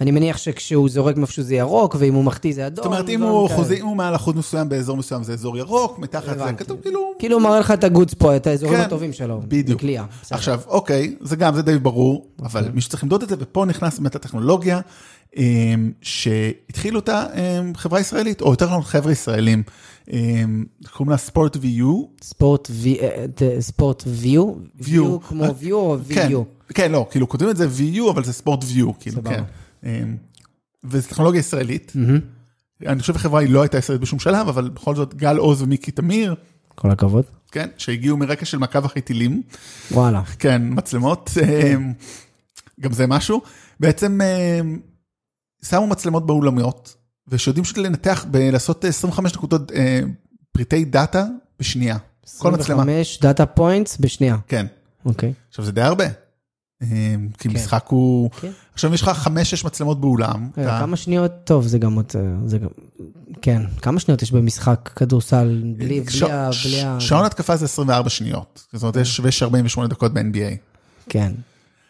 [0.00, 2.84] אני מניח שכשהוא זורק מאיפה שזה ירוק, ואם הוא מחטיא זה אדום.
[2.84, 3.58] זאת אומרת, אם הוא כאלה.
[3.58, 6.52] חוזי, אם הוא מעל אחוז מסוים באזור מסוים זה אזור ירוק, מתחת זה.
[6.56, 7.12] כתוב כאילו...
[7.18, 9.40] כאילו הוא מראה לך את הגוד ספוט, את האזורים כן, הטובים שלו.
[9.48, 9.82] בדיוק.
[10.30, 12.60] עכשיו, אוקיי, זה גם, זה די ברור, אוקיי.
[12.60, 14.80] אבל מישהו צריך למדוד את זה, ופה נכנס באמת הטכנולוגיה,
[16.02, 19.62] שהתחילו אותה אמ, חברה ישראלית, או יותר נכון חבר'ה ישראלים,
[20.12, 21.86] אמ, קוראים לה ספורט VU.
[22.22, 24.54] ספורט וי- אה, אה, ספורט ויו?
[24.80, 25.26] View.
[25.28, 26.42] כמו ויו או כן, ויו?
[26.74, 29.22] כן, לא, כאילו כותבים את זה VU, אבל זה ספורט VU, כאילו.
[29.24, 29.42] כן.
[29.84, 30.16] אמ,
[30.84, 31.92] וזו טכנולוגיה ישראלית.
[32.86, 35.90] אני חושב שהחברה היא לא הייתה ישראלית בשום שלב, אבל בכל זאת גל עוז ומיקי
[35.90, 36.34] תמיר,
[36.74, 37.24] כל הכבוד.
[37.52, 39.42] כן, שהגיעו מרקע של מעקב אחרי טילים.
[39.92, 40.22] וואלה.
[40.38, 41.30] כן, מצלמות,
[41.74, 41.92] אמ,
[42.80, 43.40] גם זה משהו.
[43.80, 44.78] בעצם אמ,
[45.64, 46.94] שמו מצלמות באולמיות,
[47.28, 50.00] ושיודעים פשוט לנתח, לעשות 25 נקודות אה,
[50.52, 51.24] פריטי דאטה
[51.60, 51.96] בשנייה.
[52.38, 52.82] כל מצלמה.
[52.82, 54.36] 25 data points בשנייה.
[54.48, 54.66] כן.
[55.04, 55.32] אוקיי.
[55.48, 56.04] עכשיו זה די הרבה.
[56.82, 56.88] אמ,
[57.38, 58.30] כי משחק הוא...
[58.40, 58.50] כן.
[58.74, 59.30] עכשיו יש לך 5-6
[59.66, 60.50] מצלמות באולם.
[60.56, 62.68] רגע, אתה- כמה שניות, טוב, זה גם עוד, אה, זה גם,
[63.42, 68.08] כן, כמה שניות יש במשחק כדורסל בלי, ה- ש- בלי, ה- שעון התקפה זה 24
[68.10, 68.66] שניות.
[68.72, 70.56] זאת אומרת, יש ויש 48 דקות ב-NBA.
[71.08, 71.32] כן.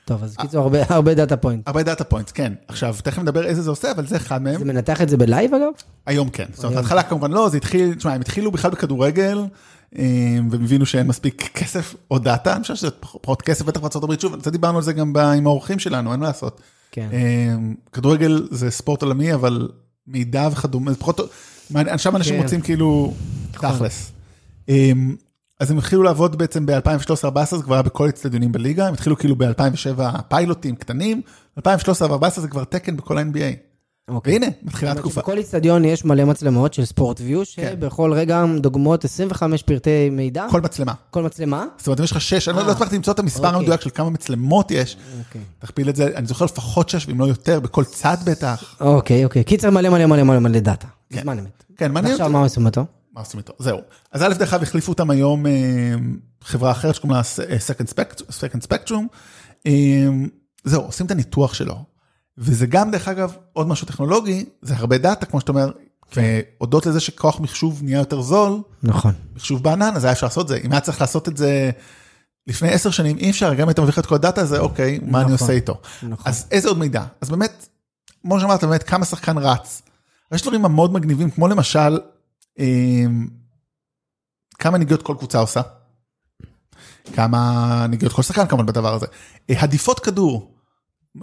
[0.08, 1.68] טוב, אז קיצור, הרבה, data point.
[1.68, 2.52] הרבה data points, כן.
[2.68, 4.58] עכשיו, תכף נדבר איזה זה עושה, אבל זה אחד מהם.
[4.58, 5.68] זה מנתח את זה בלייב אגב?
[6.06, 6.44] היום כן.
[6.54, 9.38] זאת אומרת, ההתחלה כמובן לא, זה התחיל, תשמע, הם התחילו בכלל בכדורגל,
[9.98, 10.04] אה,
[10.50, 14.02] והם הבינו שאין מספיק כסף או דאטה, אני חושב שזה פח- פחות כסף, בטח בארצות
[14.04, 16.60] הברית, שוב, זה דיברנו על זה גם עם האורחים שלנו, אין מה לעשות.
[16.92, 17.08] כן.
[17.12, 17.54] אה,
[17.92, 19.68] כדורגל זה ספורט עולמי, אבל
[20.06, 21.20] מידע וכדומה, זה פחות,
[21.96, 22.42] שם אנשים כן.
[22.42, 23.12] רוצים כאילו,
[23.50, 24.12] תכלס.
[25.60, 29.18] אה, אז הם התחילו לעבוד בעצם ב-2013-2014, זה כבר היה בכל האצטדיונים בליגה, הם התחילו
[29.18, 31.22] כאילו ב-2007 פיילוטים קטנים,
[31.60, 31.62] 2013-2014
[32.36, 33.68] זה כבר תקן בכל ה-NBA.
[34.08, 34.32] אוקיי.
[34.32, 35.20] והנה, מתחילה התקופה.
[35.20, 37.44] שבכל איצטדיון יש מלא מצלמות של ספורט ויו, כן.
[37.44, 40.92] שבכל רגע דוגמות 25 פרטי מידע, כל מצלמה.
[41.10, 41.64] כל מצלמה.
[41.78, 42.66] זאת אומרת, אם יש לך שש, אני לא- אה.
[42.66, 43.58] לא הספקתי למצוא את המספר אוקיי.
[43.58, 45.40] המדויק של כמה מצלמות יש, אוקיי.
[45.58, 48.76] תכפיל את זה, אני זוכר לפחות שש, ואם לא יותר, בכל צד בטח.
[48.80, 49.44] אוקיי, אוקיי.
[49.44, 50.86] קיצר מלא מלא מלא מלא מלא דאטה.
[51.10, 51.22] כן.
[51.76, 52.32] כן, מעניין ועכשיו אותי.
[52.38, 52.84] מה עושים אותו?
[53.12, 53.52] מה עושים איתו?
[53.58, 53.80] זהו.
[54.12, 55.52] אז א', דרך אגב, החליפו אותם היום אה,
[56.44, 59.02] חברה אחרת שקוראים לה אה, Second Spect- Second Spectrum.
[59.66, 60.08] אה,
[60.64, 61.84] זהו, עושים את הניתוח שלו.
[62.38, 65.70] וזה גם, דרך אגב, עוד משהו טכנולוגי, זה הרבה דאטה, כמו שאתה אומר,
[66.16, 69.12] והודות לזה שכוח מחשוב נהיה יותר זול, נכון.
[69.36, 70.58] מחשוב בענן, אז היה אפשר לעשות את זה.
[70.64, 71.70] אם היה צריך לעשות את זה
[72.46, 74.98] לפני עשר שנים, אי אפשר, גם אם היית מביא לך את כל הדאטה הזה, אוקיי,
[75.02, 75.32] מה אני נכון.
[75.32, 75.80] עושה איתו?
[76.02, 76.24] נכון.
[76.32, 77.04] אז איזה עוד מידע?
[77.20, 77.68] אז באמת,
[78.22, 79.82] כמו שאמרת, באמת, כמה שחקן רץ.
[80.32, 81.98] יש דברים מאוד מגניבים, כמו למשל,
[84.58, 85.60] כמה נגיעות כל קבוצה עושה.
[87.14, 89.06] כמה נגיעות כל שחקן כמובן בדבר הזה.
[89.50, 90.54] אה, הדיפות כדור.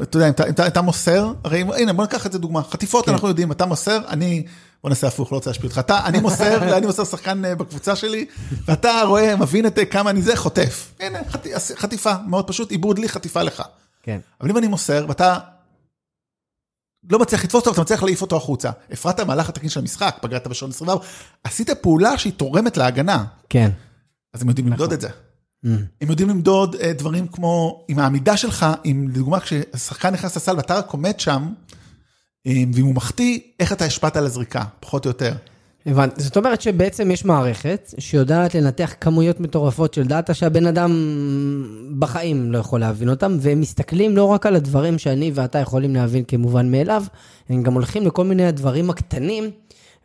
[0.01, 2.63] אתה יודע, אם אתה- אם אתה- אתה מוסר, הרי הנה בוא ניקח את זה דוגמה,
[2.63, 3.11] חטיפות כן.
[3.11, 4.45] אנחנו יודעים, אתה מוסר, אני,
[4.83, 7.95] בוא נעשה הפוך, לא רוצה להשפיע אותך, אתה, אני מוסר, אני מוסר שחקן אה, בקבוצה
[7.95, 8.25] שלי,
[8.65, 10.93] ואתה רואה, מבין את אה, כמה אני זה, חוטף.
[10.99, 13.63] הנה, חט- חטיפה, מאוד פשוט, עיבוד לי, חטיפה לך.
[14.03, 14.19] כן.
[14.41, 15.37] אבל אם אני מוסר ואתה
[17.09, 18.71] לא מצליח לתפוס אותו, אתה מצליח להעיף אותו החוצה.
[18.91, 21.05] הפרעת מהלך התקין של המשחק, פגעת בשעון 24,
[21.43, 23.71] עשית פעולה שהיא תורמת להגנה, כן.
[24.33, 25.09] אז הם יודעים למדוד את זה.
[26.01, 30.77] הם יודעים למדוד אה, דברים כמו, עם העמידה שלך, אם לדוגמה כששחקן נכנס לסל ואתה
[30.77, 31.53] רק עומד שם,
[32.47, 35.35] אה, ואם הוא מחטיא, איך אתה השפעת על הזריקה, פחות או יותר.
[35.85, 36.23] הבנתי.
[36.23, 40.91] זאת אומרת שבעצם יש מערכת שיודעת לנתח כמויות מטורפות של דאטה שהבן אדם
[41.99, 46.23] בחיים לא יכול להבין אותם, והם מסתכלים לא רק על הדברים שאני ואתה יכולים להבין
[46.27, 47.03] כמובן מאליו,
[47.49, 49.43] הם גם הולכים לכל מיני הדברים הקטנים,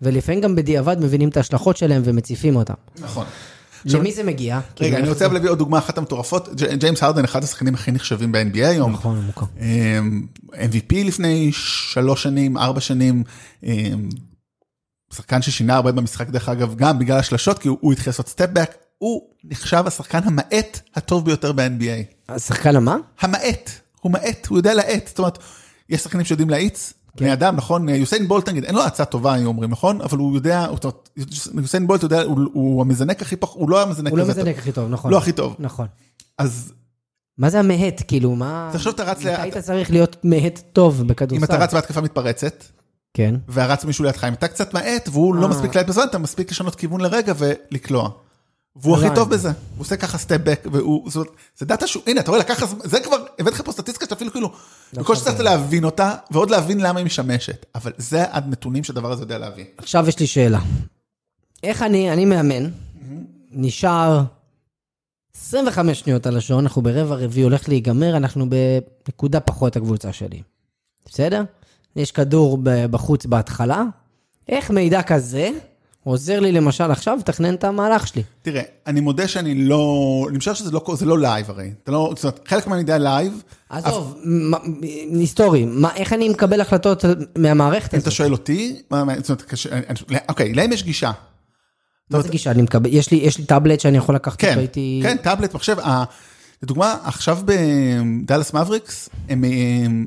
[0.03, 2.75] ולפעמים גם בדיעבד מבינים את ההשלכות שלהם ומציפים אותם.
[3.01, 3.25] נכון.
[3.85, 4.61] עכשיו- למי זה מגיע?
[4.77, 7.93] כאילו, רגע, אני איך רוצה להביא עוד דוגמה אחת המטורפות, ג'יימס הרדן, אחד השחקנים הכי
[7.93, 8.93] נחשבים ב-NBA היום.
[8.93, 9.47] נכון, מוכר.
[9.61, 13.23] אמ, MVP לפני שלוש שנים, ארבע שנים,
[13.65, 14.09] אמ,
[15.15, 18.75] שחקן ששינה הרבה במשחק דרך אגב, גם בגלל השלשות, כי הוא, הוא התחיל לעשות step-back,
[18.99, 22.15] הוא נחשב השחקן המאט הטוב ביותר ב-NBA.
[22.29, 22.97] השחקן המה?
[23.21, 23.71] המאט,
[24.01, 25.39] הוא מאט, הוא יודע להאט, זאת אומרת,
[25.89, 27.25] יש שחקנים שיודעים להאיץ, כן.
[27.25, 27.89] בני אדם, נכון?
[27.89, 30.01] יוסיין בולט נגיד, אין לו הצעה טובה, היו אומרים, נכון?
[30.01, 31.09] אבל הוא יודע, זאת אומרת,
[31.63, 34.43] יוסיין בולט יודע, הוא, הוא המזנק הכי פח, הוא לא המזנק הוא לא הזה טוב.
[34.43, 35.11] מזנק הכי טוב, נכון.
[35.11, 35.57] לא הכי טוב.
[35.59, 35.87] נכון.
[36.39, 36.73] אז
[37.39, 38.03] מה זה המהט?
[38.09, 38.71] כאילו, מה...
[38.73, 41.37] תחשוב, אתה רץ ל- היית צריך להיות מהט טוב בכדורסל?
[41.37, 42.65] אם אתה רץ בהתקפה מתפרצת,
[43.15, 43.35] כן.
[43.53, 45.49] ורץ מישהו לידך, אם אתה קצת מאט והוא לא אה.
[45.49, 48.11] מספיק לאט בזמן, אתה מספיק לשנות כיוון לרגע ולקלוע.
[48.77, 49.07] והוא הכי.
[49.15, 52.41] טוב בזה, הוא עושה ככה step back, והוא, זאת זה דאטה שהוא, הנה, אתה רואה,
[52.41, 54.53] לקח, זה כבר, הבאתי לך פה סטטיסטיקה שאתה אפילו כאילו,
[54.93, 59.39] בכל שצריך להבין אותה, ועוד להבין למה היא משמשת, אבל זה הנתונים שהדבר הזה יודע
[59.39, 59.65] להביא.
[59.79, 60.61] עכשיו יש לי שאלה.
[61.63, 62.71] איך אני, אני מאמן,
[63.51, 64.23] נשאר
[65.37, 70.43] 25 שניות על השעון, אנחנו ברבע רביעי הולך להיגמר, אנחנו בנקודה פחות הקבוצה שלי.
[71.07, 71.43] בסדר?
[71.97, 73.83] יש כדור בחוץ בהתחלה.
[74.49, 75.51] איך מידע כזה
[76.05, 78.23] עוזר לי למשל עכשיו לתכנן את המהלך שלי?
[78.43, 79.87] תראה, אני מודה שאני לא,
[80.31, 81.71] אני חושב שזה לא, לא לייב הרי.
[81.83, 84.59] אתה לא, זאת אומרת, חלק מהמידע לייב, עזוב, מה-
[85.13, 87.05] היסטורי, מה- איך אני מקבל החלטות
[87.39, 88.17] מהמערכת אם אתה הזאת?
[88.17, 91.11] שואל אותי, מה- מה- זאת אומרת, קשה- אני- אוקיי, להם יש גישה.
[92.11, 92.51] מה זה גישה?
[92.51, 95.01] אני מקבל, יש לי, יש לי טאבלט שאני יכול לקחת כן, אותו איתי...
[95.03, 95.77] כן, טאבלט, מחשב.
[96.63, 99.45] לדוגמה, עכשיו בדאלאס מבריקס, הם
[99.85, 100.07] הם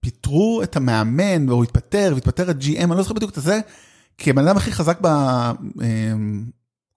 [0.00, 3.60] פיטרו את המאמן, או התפטר, והתפטר את GM, אני לא זוכר בדיוק את זה,
[4.18, 4.98] כי הבן אדם הכי חזק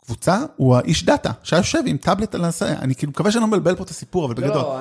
[0.04, 3.48] בקבוצה הוא האיש דאטה, שהיה יושב עם טאבלט על הנושא, אני כאילו מקווה שאני לא
[3.48, 4.56] מבלבל פה את הסיפור, אבל בגדול.
[4.58, 4.78] לא,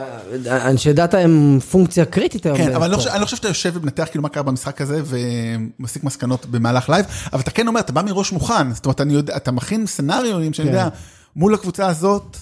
[0.50, 2.58] אנשי דאטה הם פונקציה קריטית היום.
[2.58, 2.96] כן, אבל אני לא.
[2.96, 6.88] חושב- אני לא חושב שאתה יושב ומנתח כאילו מה קרה במשחק הזה ומסיק מסקנות במהלך
[6.88, 9.86] לייב, אבל אתה כן אומר, אתה בא מראש מוכן, זאת אומרת, אני יודע, אתה מכין
[9.86, 10.74] סצנריונים שאני כן.
[10.74, 10.88] יודע,
[11.36, 12.36] מול הקבוצה הזאת,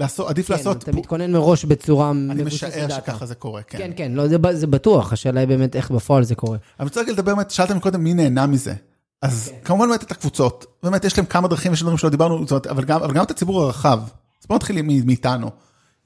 [0.00, 2.88] לעשות, עדיף כן, לעשות, אתה מתכונן מראש בצורה אני משער.
[2.88, 3.78] שככה זה קורה, כן.
[3.78, 6.58] כן, כן, לא, זה זה בטוח, השאלה היא באמת איך בפועל זה קורה.
[6.80, 8.74] אני רוצה רגע לדבר באמת, שאלת מקודם מי נהנה מזה.
[9.22, 9.56] אז כן.
[9.64, 12.66] כמובן באמת את הקבוצות, באמת יש להם כמה דרכים, יש דברים שלא דיברנו, זאת אומרת,
[12.66, 14.00] אבל גם, אבל גם את הציבור הרחב.
[14.42, 15.50] אז בוא נתחיל מאיתנו.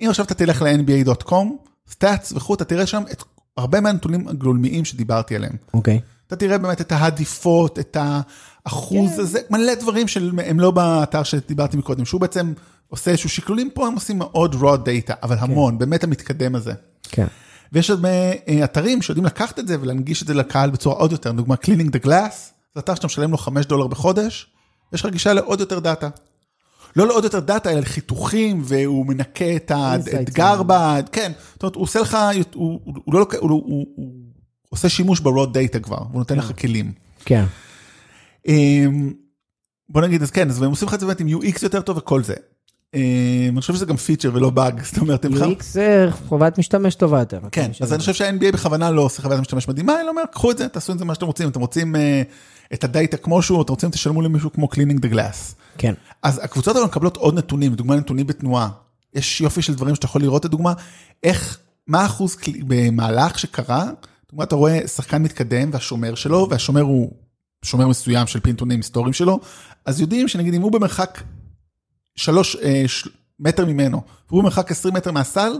[0.00, 1.46] אם עכשיו אתה תלך ל-NBA.com,
[1.90, 3.22] סטאצ וכו', אתה תראה שם את
[3.56, 5.56] הרבה מהנתונים הגלולמיים שדיברתי עליהם.
[5.74, 6.00] אוקיי.
[6.26, 7.96] אתה תראה באמת את העדיפות, את
[8.66, 9.20] האחוז כן.
[9.20, 12.52] הזה, מלא דברים שהם לא באתר שדיברתי מקודם, שהוא בעצם
[12.94, 16.72] עושה איזשהו שקלולים פה, הם עושים מאוד raw data, אבל המון, באמת המתקדם הזה.
[17.02, 17.26] כן.
[17.72, 18.08] ויש הרבה
[18.48, 21.88] אה, אתרים שיודעים לקחת את זה ולהנגיש את זה לקהל בצורה עוד יותר, לדוגמה Cleaning
[21.88, 22.34] the Glass,
[22.74, 24.46] זה אתר שאתה משלם לו 5 דולר בחודש,
[24.92, 26.08] יש לך גישה לעוד יותר דאטה.
[26.96, 29.70] לא לעוד יותר דאטה, אלא לחיתוכים, והוא מנקה את.
[29.70, 30.62] האתגר,
[31.12, 32.18] כן, זאת אומרת, הוא עושה לך,
[32.54, 34.06] הוא, הוא, הוא לא לוקח, הוא, הוא, הוא
[34.68, 36.92] עושה שימוש ב-raw data כבר, הוא נותן לך כלים.
[37.24, 37.44] כן.
[38.48, 39.12] אמ,
[39.88, 41.96] בוא נגיד אז כן, אז הם עושים לך את זה באמת עם UX יותר טוב
[41.96, 42.34] וכל זה.
[42.94, 43.00] אמ,
[43.52, 47.18] אני חושב שזה גם פיצ'ר ולא באג, זאת אומרת, הם UX זה חובת משתמש טובה
[47.18, 47.40] יותר.
[47.52, 50.58] כן, אז אני חושב שה-NBA בכוונה לא עושה חוויית משתמש מדהימה, אלא אומר, קחו את
[50.58, 52.22] זה, תעשו את זה מה שאתם רוצים, אתם רוצים אה,
[52.74, 55.54] את הדאטה כמו שהוא, אתם רוצים, תשלמו למישהו כמו cleaning the glass.
[55.78, 55.94] כן.
[56.22, 58.68] אז הקבוצות האלה מקבלות עוד נתונים, לדוגמה נתונים בתנועה.
[59.14, 60.72] יש יופי של דברים שאתה יכול לראות, לדוגמה,
[61.22, 63.84] איך, מה האחוז במהלך שקרה,
[64.26, 67.12] לדוגמה, אתה רואה שחקן מתקדם והשומר שלו, והשומר הוא
[67.62, 69.40] שומר מסוים של פי נתונים היסטוריים שלו,
[69.86, 71.20] אז יודעים שנגיד אם הוא במרחק
[72.16, 73.10] שלוש אה, של...
[73.40, 75.52] מטר ממנו, והוא במרחק 20 מטר מהסל,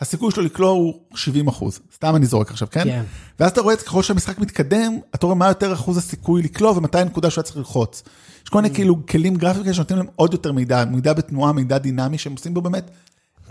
[0.00, 1.80] הסיכוי שלו לקלוע הוא 70 אחוז.
[1.94, 2.84] סתם אני זורק עכשיו, כן?
[2.84, 3.02] כן.
[3.40, 6.98] ואז אתה רואה את ככל שהמשחק מתקדם, אתה רואה מה יותר אחוז הסיכוי לקלוע ומתי
[6.98, 8.02] הנקודה שהוא היה צריך ללחוץ.
[8.44, 11.78] יש כל מיני כאילו כלים גרפיים כאלה שנותנים להם עוד יותר מידע, מידע בתנועה, מידע
[11.78, 12.90] דינמי, שהם עושים בו באמת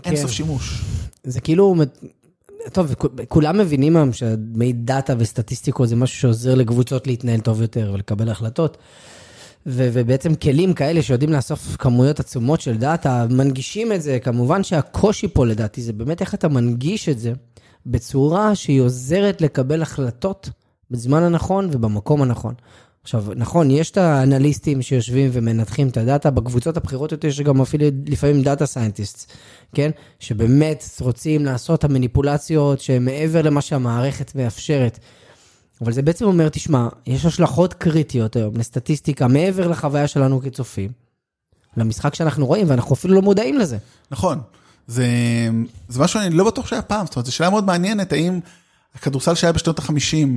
[0.04, 0.22] אין כן.
[0.22, 0.82] סוף שימוש.
[1.24, 1.74] זה כאילו,
[2.72, 2.94] טוב,
[3.28, 8.76] כולם מבינים היום שדאטה וסטטיסטיקות זה משהו שעוזר לקבוצות להתנהל טוב יותר ולקבל החלטות.
[9.70, 15.28] ו- ובעצם כלים כאלה שיודעים לאסוף כמויות עצומות של דאטה, מנגישים את זה, כמובן שהקושי
[15.28, 17.32] פה לדעתי זה באמת איך אתה מנגיש את זה
[17.86, 20.50] בצורה שהיא עוזרת לקבל החלטות
[20.90, 22.54] בזמן הנכון ובמקום הנכון.
[23.02, 27.86] עכשיו, נכון, יש את האנליסטים שיושבים ומנתחים את הדאטה, בקבוצות הבכירות יותר יש גם אפילו
[28.06, 29.32] לפעמים data scientist,
[29.74, 29.90] כן?
[30.18, 34.98] שבאמת רוצים לעשות את המניפולציות שהן מעבר למה שהמערכת מאפשרת.
[35.82, 40.90] אבל זה בעצם אומר, תשמע, יש השלכות קריטיות היום לסטטיסטיקה מעבר לחוויה שלנו כצופים,
[41.76, 43.78] למשחק שאנחנו רואים, ואנחנו אפילו לא מודעים לזה.
[44.10, 44.40] נכון.
[44.86, 45.06] זה,
[45.88, 48.40] זה משהו שאני לא בטוח שהיה פעם, זאת אומרת, זו שאלה מאוד מעניינת, האם
[48.94, 50.28] הכדורסל שהיה בשנות ה-50,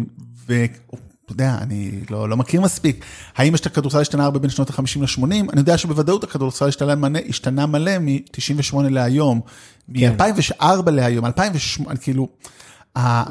[0.48, 4.70] ואתה יודע, אני לא, לא מכיר מספיק, האם יש את הכדורסל השתנה הרבה בין שנות
[4.70, 5.24] ה-50 ל-80?
[5.24, 9.42] אני יודע שבוודאות הכדורסל השתנה מלא, השתנה מלא מ-98 להיום,
[9.90, 12.28] מ-2004 להיום, 2008, כאילו,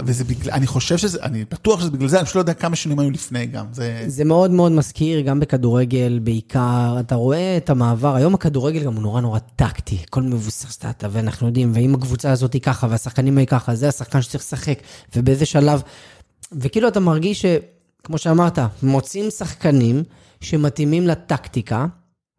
[0.05, 2.77] וזה בגלל, אני חושב שזה, אני בטוח שזה בגלל זה, אני פשוט לא יודע כמה
[2.77, 4.05] שנים היו לפני גם, זה...
[4.07, 9.03] זה מאוד מאוד מזכיר, גם בכדורגל בעיקר, אתה רואה את המעבר, היום הכדורגל גם הוא
[9.03, 13.47] נורא נורא טקטי, הכל מבוסס דאטה, ואנחנו יודעים, ואם הקבוצה הזאת היא ככה, והשחקנים היא
[13.47, 14.79] ככה, זה השחקן שצריך לשחק,
[15.17, 15.83] ובאיזה שלב,
[16.53, 17.47] וכאילו אתה מרגיש ש,
[18.05, 20.03] כמו שאמרת, מוצאים שחקנים
[20.41, 21.87] שמתאימים לטקטיקה,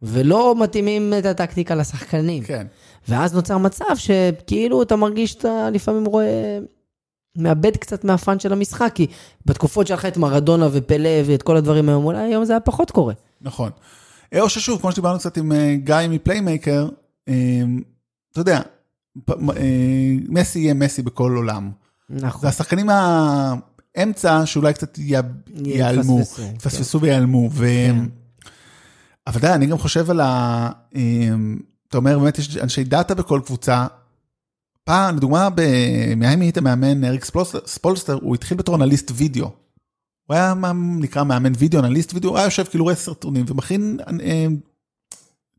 [0.02, 2.44] ולא מתאימים את הטקטיקה לשחקנים.
[2.44, 2.68] כן.
[3.08, 6.60] ואז נוצר מצב שכאילו אתה מרגיש שאתה לפעמים רואה,
[7.36, 9.08] מאבד קצת מהפאן של המשחק, כי
[9.46, 12.92] בתקופות שהיה לך את מרדונה ופלא ואת כל הדברים היום, אולי היום זה היה פחות
[12.92, 13.14] קורה.
[13.42, 13.72] נכון.
[14.40, 16.90] או ששוב, כמו שדיברנו קצת עם אה, גיא מפליימייקר,
[17.30, 17.34] אה,
[18.32, 18.62] אתה יודע,
[19.30, 19.36] אה,
[20.30, 21.72] מסי יהיה מסי בכל עולם.
[22.10, 22.42] נכון.
[22.42, 24.98] זה השחקנים האמצע שאולי קצת
[25.66, 26.20] ייעלמו,
[26.56, 27.06] יפספסו, כן.
[27.06, 27.50] ויעלמו.
[27.52, 27.68] ו...
[29.28, 30.70] אבל אתה יודע, אני גם חושב על ה...
[30.96, 31.02] אה,
[31.90, 33.88] אתה אומר, באמת יש אנשי דאטה בכל קבוצה.
[34.92, 37.26] פעם, לדוגמה, במיאמי היית מאמן אריק
[37.66, 39.46] ספולסטר, הוא התחיל בתור אנליסט וידאו.
[40.28, 44.00] הוא היה מה נקרא מאמן וידאו, אנליסט וידאו, הוא היה יושב כאילו רואה סרטונים ומכין
[44.24, 44.46] אה,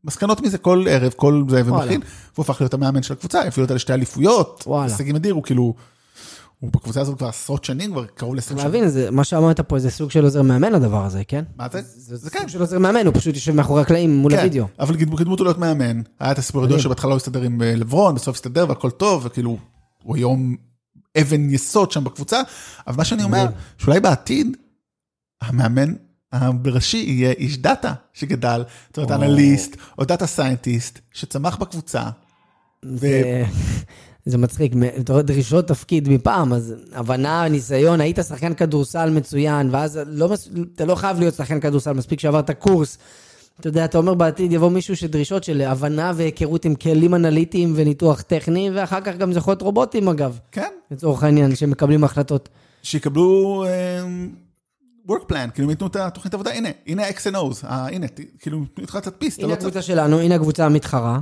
[0.03, 1.61] מסקנות מזה כל ערב, כל זה.
[1.65, 2.01] ומכין,
[2.33, 4.63] והוא הפך להיות המאמן של הקבוצה, הביא אותה לשתי אליפויות.
[4.83, 5.73] הישגים אדיר, הוא כאילו,
[6.63, 8.63] הוא בקבוצה הזאת כבר עשרות שנים, כבר קרוב ל-20 צריך שנה.
[8.67, 11.43] להבין, זה- מה שאמרת פה זה סוג של עוזר מאמן הדבר הזה, כן?
[11.57, 11.81] מה זה?
[11.81, 12.39] זה זה כן.
[12.39, 14.65] סוג של עוזר מאמן, הוא פשוט יושב מאחורי הקלעים מול כן, הוידאו.
[14.79, 18.15] אבל קדמו אותו להיות מאמן, היה את הסיפור הידוע שבהתחלה הוא הסתדר עם אה, לברון,
[18.15, 19.57] בסוף הסתדר והכל טוב, וכאילו,
[20.03, 20.55] הוא היום
[21.21, 22.41] אבן יסוד שם בקבוצה,
[22.87, 23.45] אבל מה שאני אומר,
[23.77, 24.57] שאולי בעתיד,
[25.41, 25.93] המאמן
[26.31, 29.15] הראשי יהיה איש דאטה שגדל, זאת אומרת, או.
[29.15, 32.03] אנליסט, או data scientist, שצמח בקבוצה,
[32.85, 33.43] זה-
[34.25, 34.73] זה מצחיק,
[35.23, 40.95] דרישות תפקיד מפעם, אז הבנה, ניסיון, היית שחקן כדורסל מצוין, ואז לא, מס- אתה לא
[40.95, 42.97] חייב להיות שחקן כדורסל, מספיק שעברת קורס.
[43.59, 48.21] אתה יודע, אתה אומר בעתיד יבוא מישהו שדרישות של הבנה והיכרות עם כלים אנליטיים וניתוח
[48.21, 52.49] טכני, ואחר כך גם זה יכול להיות רובוטים אגב, כן, לצורך העניין, שמקבלים החלטות.
[52.83, 54.03] שיקבלו אה,
[55.09, 58.07] work plan, כאילו, ייתנו את התוכנית עבודה, הנה, הנה ה-X and O's, אה, הנה,
[58.39, 61.19] כאילו, התחלת להדפיס, אתה הנה לא צריך, הקבוצה שלנו, הנה הקבוצה המתחרה.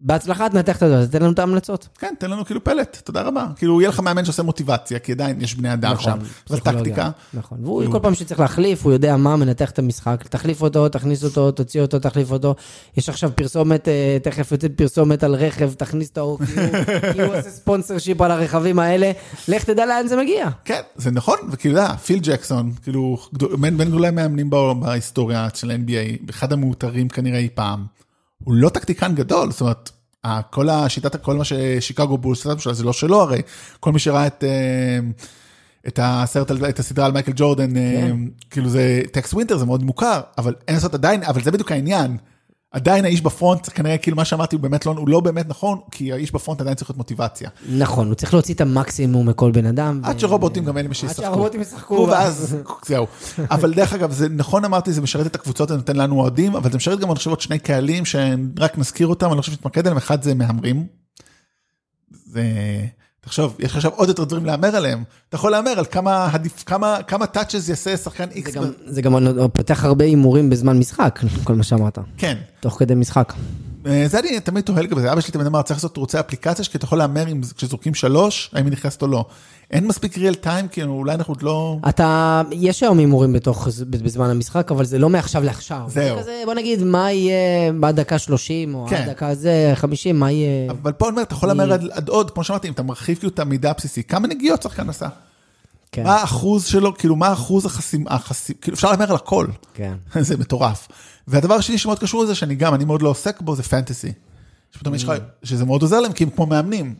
[0.00, 1.88] בהצלחה תנתח את זה, תן לנו את ההמלצות.
[1.98, 3.46] כן, תן לנו כאילו פלט, תודה רבה.
[3.56, 6.80] כאילו, יהיה לך מאמן שעושה מוטיבציה, כי עדיין יש בני אדם שם, פסיכולוגיה.
[6.82, 7.10] וטקטיקה.
[7.34, 11.24] נכון, והוא כל פעם שצריך להחליף, הוא יודע מה, מנתח את המשחק, תחליף אותו, תכניס
[11.24, 12.54] אותו, תוציא אותו, תחליף אותו.
[12.96, 16.38] יש עכשיו פרסומת, אה, תכף יוצאת פרסומת על רכב, תכניס את האור,
[17.12, 19.12] כי הוא- עושה ספונסר שיפ על הרכבים האלה,
[19.48, 20.48] לך תדע לאן זה מגיע.
[20.64, 23.16] כן, זה נכון, וכאילו, אתה פיל ג'קסון, כאילו,
[23.60, 27.84] בין גדולי המאמנים בהיסטוריה של ה-NBA, אחד המאותרים כנראה אי פעם,
[28.44, 29.90] הוא לא טקטיקן גדול, זאת אומרת,
[30.50, 33.42] כל השיטת, כל מה ששיקגו בולס, עשתה, זה לא שלו הרי,
[33.80, 34.44] כל מי שראה את...
[34.44, 34.98] אה,
[35.88, 38.16] את הסרט, את הסדרה על מייקל ג'ורדן, אה, כן.
[38.50, 42.16] כאילו זה טקס ווינטר, זה מאוד מוכר, אבל אין לעשות עדיין, אבל זה בדיוק העניין.
[42.70, 45.78] עדיין האיש ב front, כנראה כאילו מה שאמרתי הוא באמת לא, הוא לא באמת נכון,
[45.90, 47.50] כי האיש ב front עדיין צריך להיות מוטיבציה.
[47.68, 50.00] נכון, הוא צריך להוציא את המקסימום מכל בן אדם.
[50.04, 51.22] עד שרובוטים גם אלה עד שישחקו.
[51.22, 52.06] שהרובוטים ישחקו.
[52.10, 53.06] ואז זהו.
[53.50, 56.70] אבל דרך אגב, זה נכון אמרתי, זה משרת את הקבוצות, זה נותן לנו אוהדים, אבל
[56.70, 59.80] זה משרת גם, אני חושב, עוד שני קהלים שרק נזכיר אותם, אני לא חושב שנתמקד
[59.80, 60.86] עליהם, אחד זה מהמרים.
[62.10, 62.42] זה...
[63.26, 65.04] תחשוב, יש לך עכשיו עוד יותר דברים להמר עליהם.
[65.28, 68.54] אתה יכול להמר על כמה עדיף, כמה, כמה touches יעשה שחקן זה איקס.
[68.54, 69.14] גם- זה גם
[69.52, 71.98] פותח הרבה הימורים בזמן משחק, כל מה שאמרת.
[72.16, 72.36] כן.
[72.60, 73.32] תוך כדי משחק.
[73.86, 76.64] אה, זה אני תמיד תוהה לגבי זה, אבא שלי תמיד אמר, צריך לעשות ערוצי אפליקציה,
[76.64, 77.24] כי אתה יכול להמר
[77.56, 79.24] כשזורקים שלוש, האם היא נכנסת או לא.
[79.70, 81.78] אין מספיק ריאל טיים, כאילו אולי אנחנו עוד לא...
[81.88, 85.82] אתה, יש היום הימורים בתוך, בזמן המשחק, אבל זה לא מעכשיו לעכשיו.
[85.88, 86.16] זהו.
[86.16, 88.96] זה כזה, בוא נגיד, מה יהיה בעד דקה 30, או כן.
[88.96, 90.70] עד דקה זה 50, מה יהיה...
[90.70, 93.18] אבל פה אני אומר, אתה יכול להמר עד, עד עוד, כמו שאמרתי, אם אתה מרחיב
[93.18, 95.08] כאילו את המידע הבסיסי, כמה נגיעות שחקן עשה?
[95.96, 99.94] כן, מה האחוז שלו, כאילו מה האחוז החסים, החסים, כאילו אפשר להמר על הכל, כן.
[100.20, 100.88] זה מטורף.
[101.28, 104.12] והדבר השני שמאוד קשור לזה, שאני גם, אני מאוד לא עוסק בו, זה פנטסי.
[104.70, 106.94] שפתאום יש לך, שזה מאוד עוזר להם, כי הם כמו מאמנים.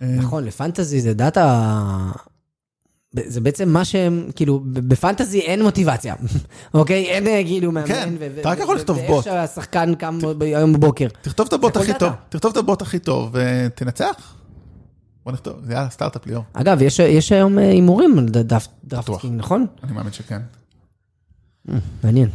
[0.00, 1.70] נכון, לפנטזי זה דאטה...
[3.12, 6.14] זה בעצם מה שהם, כאילו, בפנטזי אין מוטיבציה,
[6.74, 7.04] אוקיי?
[7.04, 7.88] אין אה, כאילו מאמן.
[7.88, 9.24] כן, אתה רק יכול לכתוב ואיך בוט.
[9.24, 11.08] שהשחקן קם היום בבוקר.
[11.22, 11.94] תכתוב את הבוט הכי.
[11.98, 14.34] טוב, תכתוב את הבוט הכי טוב ותנצח.
[15.24, 19.38] בוא נכתוב, זה יאללה, סטארט-אפ ליאור, אגב, יש- יש היום אה, הימורים על דף- DraftKings,
[19.38, 19.66] נכון?
[19.82, 20.42] אני מאמין שכן.
[22.04, 22.28] מעניין.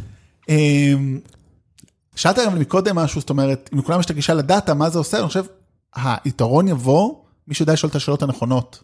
[0.48, 1.20] אמ,
[2.16, 5.18] שאלת גם מקודם משהו, זאת אומרת, אם לכולם יש את הגישה לדאטה, מה זה עושה?
[5.18, 5.44] אני חושב,
[5.94, 7.14] היתרון יבוא,
[7.48, 8.82] מי שיודע לשאול את השאלות הנכונות.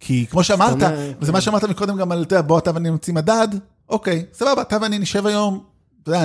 [0.00, 2.90] כי כמו שאמרת, אומרת, וזה מה שאמרת מקודם גם על, אתה יודע, בוא אתה ואני
[2.90, 3.48] נמציא מדד,
[3.88, 5.64] אוקיי, סבבה, אתה ואני נשב היום,
[6.02, 6.24] אתה יודע,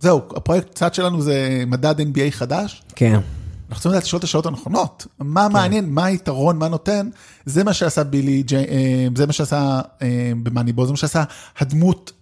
[0.00, 3.20] זהו, הפרויקט צד שלנו זה מדד NBA חדש, כן.
[3.68, 5.06] אנחנו צריכים לדעת לשאול את השאלות הנכונות.
[5.18, 7.08] מה מעניין, מה היתרון, מה נותן,
[7.46, 11.24] זה מה שעשה בילי, ג'יי, אה, זה מה שעשה אה, במאניבול, זה מה שעשה
[11.58, 12.12] הדמות,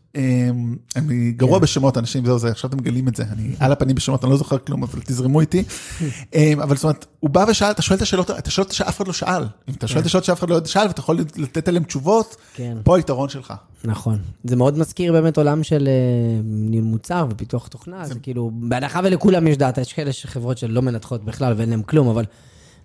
[0.96, 4.24] אני גרוע בשמות אנשים, זהו זה, עכשיו אתם מגלים את זה, אני על הפנים בשמות,
[4.24, 5.64] אני לא זוכר כלום, אבל תזרמו איתי.
[6.34, 9.06] אה, אבל זאת אומרת, הוא בא ושאל, אתה שואל את השאלות, את השאלות שאף אחד
[9.06, 9.42] לא שאל.
[9.68, 12.76] אם אתה שואל את השאלות שאף אחד לא שאל, ואתה יכול לתת עליהן תשובות, כן.
[12.84, 13.54] פה היתרון שלך.
[13.84, 14.18] נכון.
[14.44, 19.46] זה מאוד מזכיר באמת עולם של אה, ניהול מוצר ופיתוח תוכנה, זה כאילו, בהנחה ולכולם
[19.46, 22.24] יש דאטה, יש כאלה חברות שלא מנתחות בכלל ואין להם כלום, אבל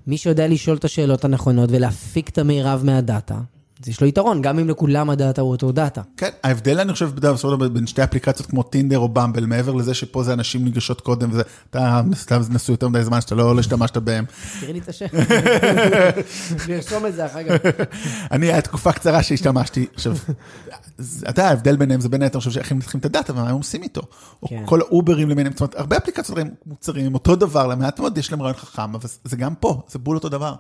[0.08, 3.40] מי שיודע לשאול את השאלות הנכונות ולהפיק את המירב מהדאטה,
[3.84, 6.02] אז יש לו יתרון, גם אם לכולם הדאטה הוא אותו דאטה.
[6.18, 9.94] כן, ההבדל אני חושב בדרך כלל בין שתי אפליקציות כמו טינדר או במבל, מעבר לזה
[9.94, 13.60] שפה זה אנשים ניגשות קודם, וזה, אתה סתם נשוי יותר מדי זמן שאתה לא לא
[13.60, 14.26] השתמשת בהם.
[14.60, 15.06] תראי לי את השם.
[16.70, 17.70] נרשום את זה אחר כך.
[18.32, 19.86] אני, היה תקופה קצרה שהשתמשתי.
[19.94, 20.16] עכשיו,
[21.20, 23.50] אתה יודע, ההבדל ביניהם זה בין היתר, אני חושב, שאיך הם מנתחים את הדאטה ומה
[23.50, 24.02] הם עושים איתו.
[24.44, 24.64] או כן.
[24.66, 28.42] כל האוברים למיניהם, זאת אומרת, הרבה אפליקציות מוצרים, הם אותו דבר, למעט מאוד יש להם
[28.42, 30.56] רעיון חכם, אבל זה גם פה, זה בול אותו דבר.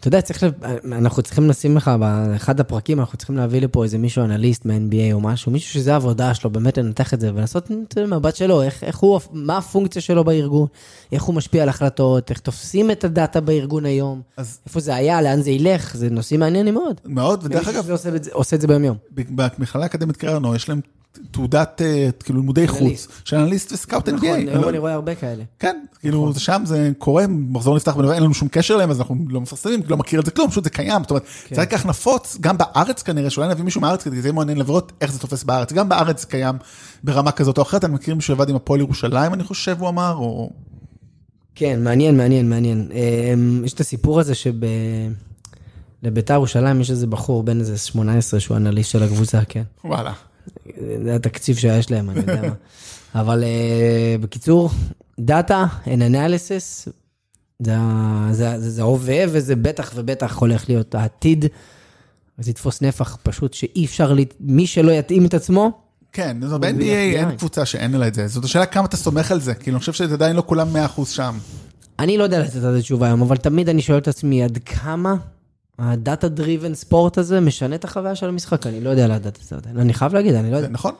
[0.00, 0.44] אתה יודע, צריך,
[0.92, 5.20] אנחנו צריכים לשים לך, באחד הפרקים, אנחנו צריכים להביא לפה איזה מישהו אנליסט מה-NBA או
[5.20, 8.84] משהו, מישהו שזה העבודה שלו, באמת לנתח את זה, ולעשות את זה מהבת שלו, איך,
[8.84, 10.66] איך הוא, מה הפונקציה שלו בארגון,
[11.12, 15.22] איך הוא משפיע על החלטות, איך תופסים את הדאטה בארגון היום, אז איפה זה היה,
[15.22, 17.00] לאן זה ילך, זה נושאים מעניינים מאוד.
[17.04, 18.96] מאוד, ודרך מישהו אגב, שזה עושה את זה- עושה את זה ביום-יום.
[19.58, 20.80] במכללה האקדמית קרנו, יש להם
[21.30, 23.08] תעודת, אה, כאילו לימודי חוץ.
[23.24, 24.12] של אנליסט וסקאוט NBA.
[24.12, 25.44] נכון, היום אני רואה הרבה כאלה.
[25.58, 29.16] כן, כאילו שם זה קורה, מחזור נפתח בנובמבר, אין לנו שום קשר אליהם, אז אנחנו
[29.28, 31.54] לא מפרסמים, לא מכיר את זה כלום, פשוט זה קיים, זאת אומרת, כן.
[31.54, 34.58] זה היה כך נפוץ, גם בארץ כנראה, שאולי נביא מישהו מהארץ, כדי זה יהיה מעניין
[34.58, 36.56] לראות איך זה תופס בארץ, גם בארץ קיים
[37.04, 40.14] ברמה כזאת או אחרת, אני מכיר מישהו שעבד עם הפועל ירושלים, אני חושב, הוא אמר,
[40.14, 40.50] או...
[41.54, 42.88] כן, מעניין, מעניין, מעניין.
[42.92, 44.54] אמ, יש את הסיפור הזה שב...
[46.02, 49.62] לביתר ירושלים יש איזה בחור בן איזה 18 שהוא אנליסט של הקבוצה, כן.
[49.84, 50.12] וואלה.
[51.04, 52.54] זה התקציב שיש להם, אני יודע מה.
[53.20, 54.70] אבל אה, בקיצור,
[55.20, 56.90] data and analysis,
[57.62, 57.74] זה
[58.30, 61.44] זה- זה זה ההווה וזה בטח ובטח הולך להיות העתיד.
[62.38, 65.70] זה יתפוס נפח פשוט שאי אפשר, לה- מי שלא יתאים את עצמו,
[66.12, 66.36] כן,
[66.80, 66.82] FBI.
[67.18, 69.80] אין קבוצה שאין לה את זה, זאת השאלה כמה אתה סומך על זה, כאילו, אני
[69.80, 70.78] חושב שזה עדיין לא כולם 100%
[71.10, 71.38] שם.
[71.98, 74.58] אני לא יודע לתת על זה תשובה היום, אבל תמיד אני שואל את עצמי עד
[74.64, 75.14] כמה
[75.80, 79.42] ה data driven sport הזה משנה את החוויה של המשחק, אני לא יודע לדעת את
[79.42, 79.78] זה עדיין.
[79.78, 80.68] אני חייב להגיד, אני לא יודע.
[80.68, 80.94] נכון?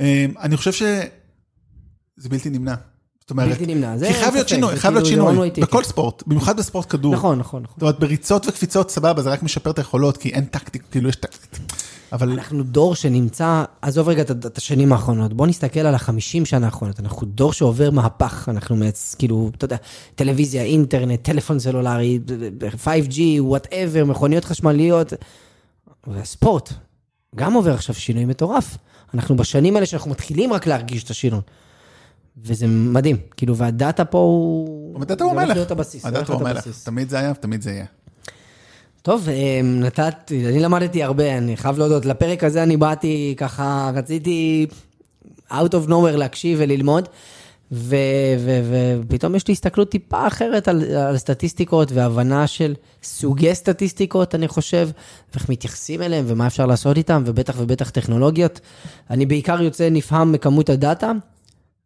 [0.00, 0.04] אמ,
[0.40, 2.74] אני חושב שזה בלתי נמנע.
[3.20, 3.96] זאת אומרת, בלתי נמנע.
[3.98, 5.50] זה כי חייב להיות שינוי, חייב להיות כאילו שינוי.
[5.50, 7.14] בכל ספורט, במיוחד בספורט כדור.
[7.14, 7.74] נכון, נכון, נכון.
[7.74, 11.16] זאת אומרת, בריצות וקפיצות, סבבה, זה רק משפר את היכולות, כי אין טקטיק, כאילו יש
[11.16, 11.58] טקטיק.
[12.12, 17.00] אבל אנחנו דור שנמצא, עזוב רגע את- השנים האחרונות, בוא נסתכל על החמישים שנה האחרונות,
[17.00, 19.76] אנחנו דור שעובר מהפך, אנחנו מעץ, כאילו, אתה יודע,
[20.14, 22.18] טלוויזיה, אינטרנט, טלפון סלולרי,
[22.84, 25.12] 5G, whatever, מכוניות חשמליות,
[26.06, 26.72] והספורט,
[27.36, 28.76] גם עובר עכשיו שינוי מטורף.
[29.14, 31.40] אנחנו בשנים האלה שאנחנו מתחילים רק להרגיש את השינוי.
[32.44, 35.02] וזה מדהים, כאילו, והדאטה פה הוא...
[35.02, 35.56] הדאטה הוא המלך.
[36.08, 36.56] הדאטה הוא המלך.
[36.84, 37.84] תמיד זה היה, תמיד זה יהיה.
[39.06, 44.66] טוב, אה, נתתי, אני למדתי הרבה, אני חייב להודות, לפרק הזה אני באתי ככה, רציתי
[45.50, 47.08] out of nowhere להקשיב וללמוד,
[47.72, 47.96] ו-
[48.38, 54.48] ו- ופתאום יש לי הסתכלות טיפה אחרת על, על סטטיסטיקות והבנה של סוגי סטטיסטיקות, אני
[54.48, 54.88] חושב,
[55.34, 58.60] ואיך מתייחסים אליהם ומה אפשר לעשות איתם, ובטח ובטח טכנולוגיות.
[59.10, 61.12] אני בעיקר יוצא נפעם מכמות הדאטה,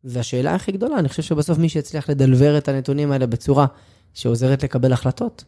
[0.05, 3.67] והשאלה הכי גדולה, אני חושב שבסוף מי שיצליח לדלבר את הנתונים האלה בצורה
[4.15, 5.45] שעוזרת לקבל החלטות,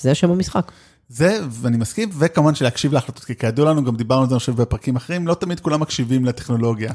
[0.00, 0.72] זה שם המשחק.
[1.12, 4.56] זה, ואני מסכים, וכמובן שלהקשיב להחלטות, כי כידוע לנו, גם דיברנו על זה, אני חושב,
[4.56, 6.92] בפרקים אחרים, לא תמיד כולם מקשיבים לטכנולוגיה.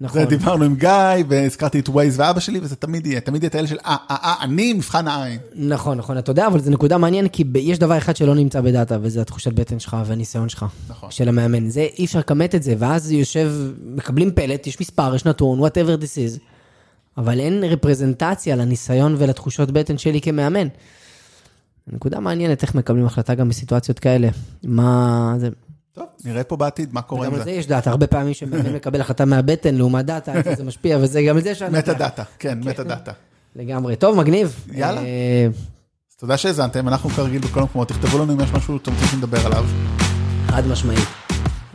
[0.00, 0.20] נכון.
[0.20, 3.54] זה דיברנו עם גיא, והזכרתי את ווייז ואבא שלי, וזה תמיד יהיה, תמיד יהיה את
[3.54, 5.38] האלה של, אה, אה, אה, אני מבחן העין.
[5.54, 8.98] נכון, נכון, אתה יודע, אבל זו נקודה מעניינת, כי יש דבר אחד שלא נמצא בדאטה,
[9.02, 10.66] וזה התחושת בטן שלך והניסיון שלך.
[10.88, 11.10] נכון.
[11.10, 11.70] של המאמן.
[11.70, 13.52] זה, אי אפשר לכמת את זה, ואז יושב,
[13.84, 16.40] מקבלים פלט, יש מספר, יש נתון, whatever this is,
[17.18, 20.68] אבל אין רפרזנטציה לניסיון ולתחושות בטן שלי כמאמן.
[21.92, 24.28] נקודה מעניינת איך מקבלים החלטה גם בסיטואציות כאלה.
[24.64, 25.48] מה זה...
[25.92, 27.56] טוב, נראה פה בעתיד מה קורה גם עם על זה זה.
[27.56, 31.38] יש דאטה, הרבה פעמים שמאמן מקבל החלטה מהבטן לעומת דאטה, איך זה משפיע, וזה גם
[31.38, 31.78] את זה שאני...
[31.78, 33.12] מטה דאטה, כן, מטה דאטה.
[33.56, 33.96] לגמרי.
[33.96, 34.64] טוב, מגניב.
[34.72, 35.00] יאללה.
[35.00, 35.46] אה,
[36.10, 39.46] אז תודה שהאזנתם, אנחנו כרגיל בכל המקומות, תכתבו לנו אם יש משהו שאתם רוצים שנדבר
[39.46, 39.64] עליו.
[40.46, 41.08] חד משמעית.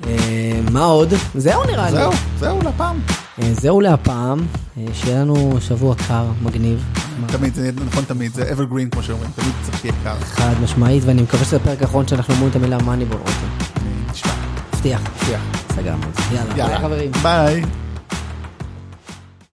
[0.07, 1.13] אה, מה עוד?
[1.35, 1.97] זהו נראה לי.
[1.97, 2.99] זהו, זהו לפעם.
[3.41, 4.39] אה, זהו להפעם,
[4.77, 6.85] אה, שיהיה לנו שבוע קר, מגניב.
[7.27, 10.15] תמיד, זה נכון תמיד, זה evergreen כמו שאומרים, תמיד צריך שיהיה קר.
[10.19, 13.65] חד משמעית, ואני מקווה שזה הפרק האחרון שאנחנו אומרים את המילה מאניבול רותם.
[14.11, 14.31] נשמע,
[14.73, 15.01] מבטיח.
[15.01, 15.41] מבטיח.
[15.75, 16.35] סגרנו את זה.
[16.35, 17.11] יאללה, ביי יאללה, חברים.
[17.23, 17.63] ביי.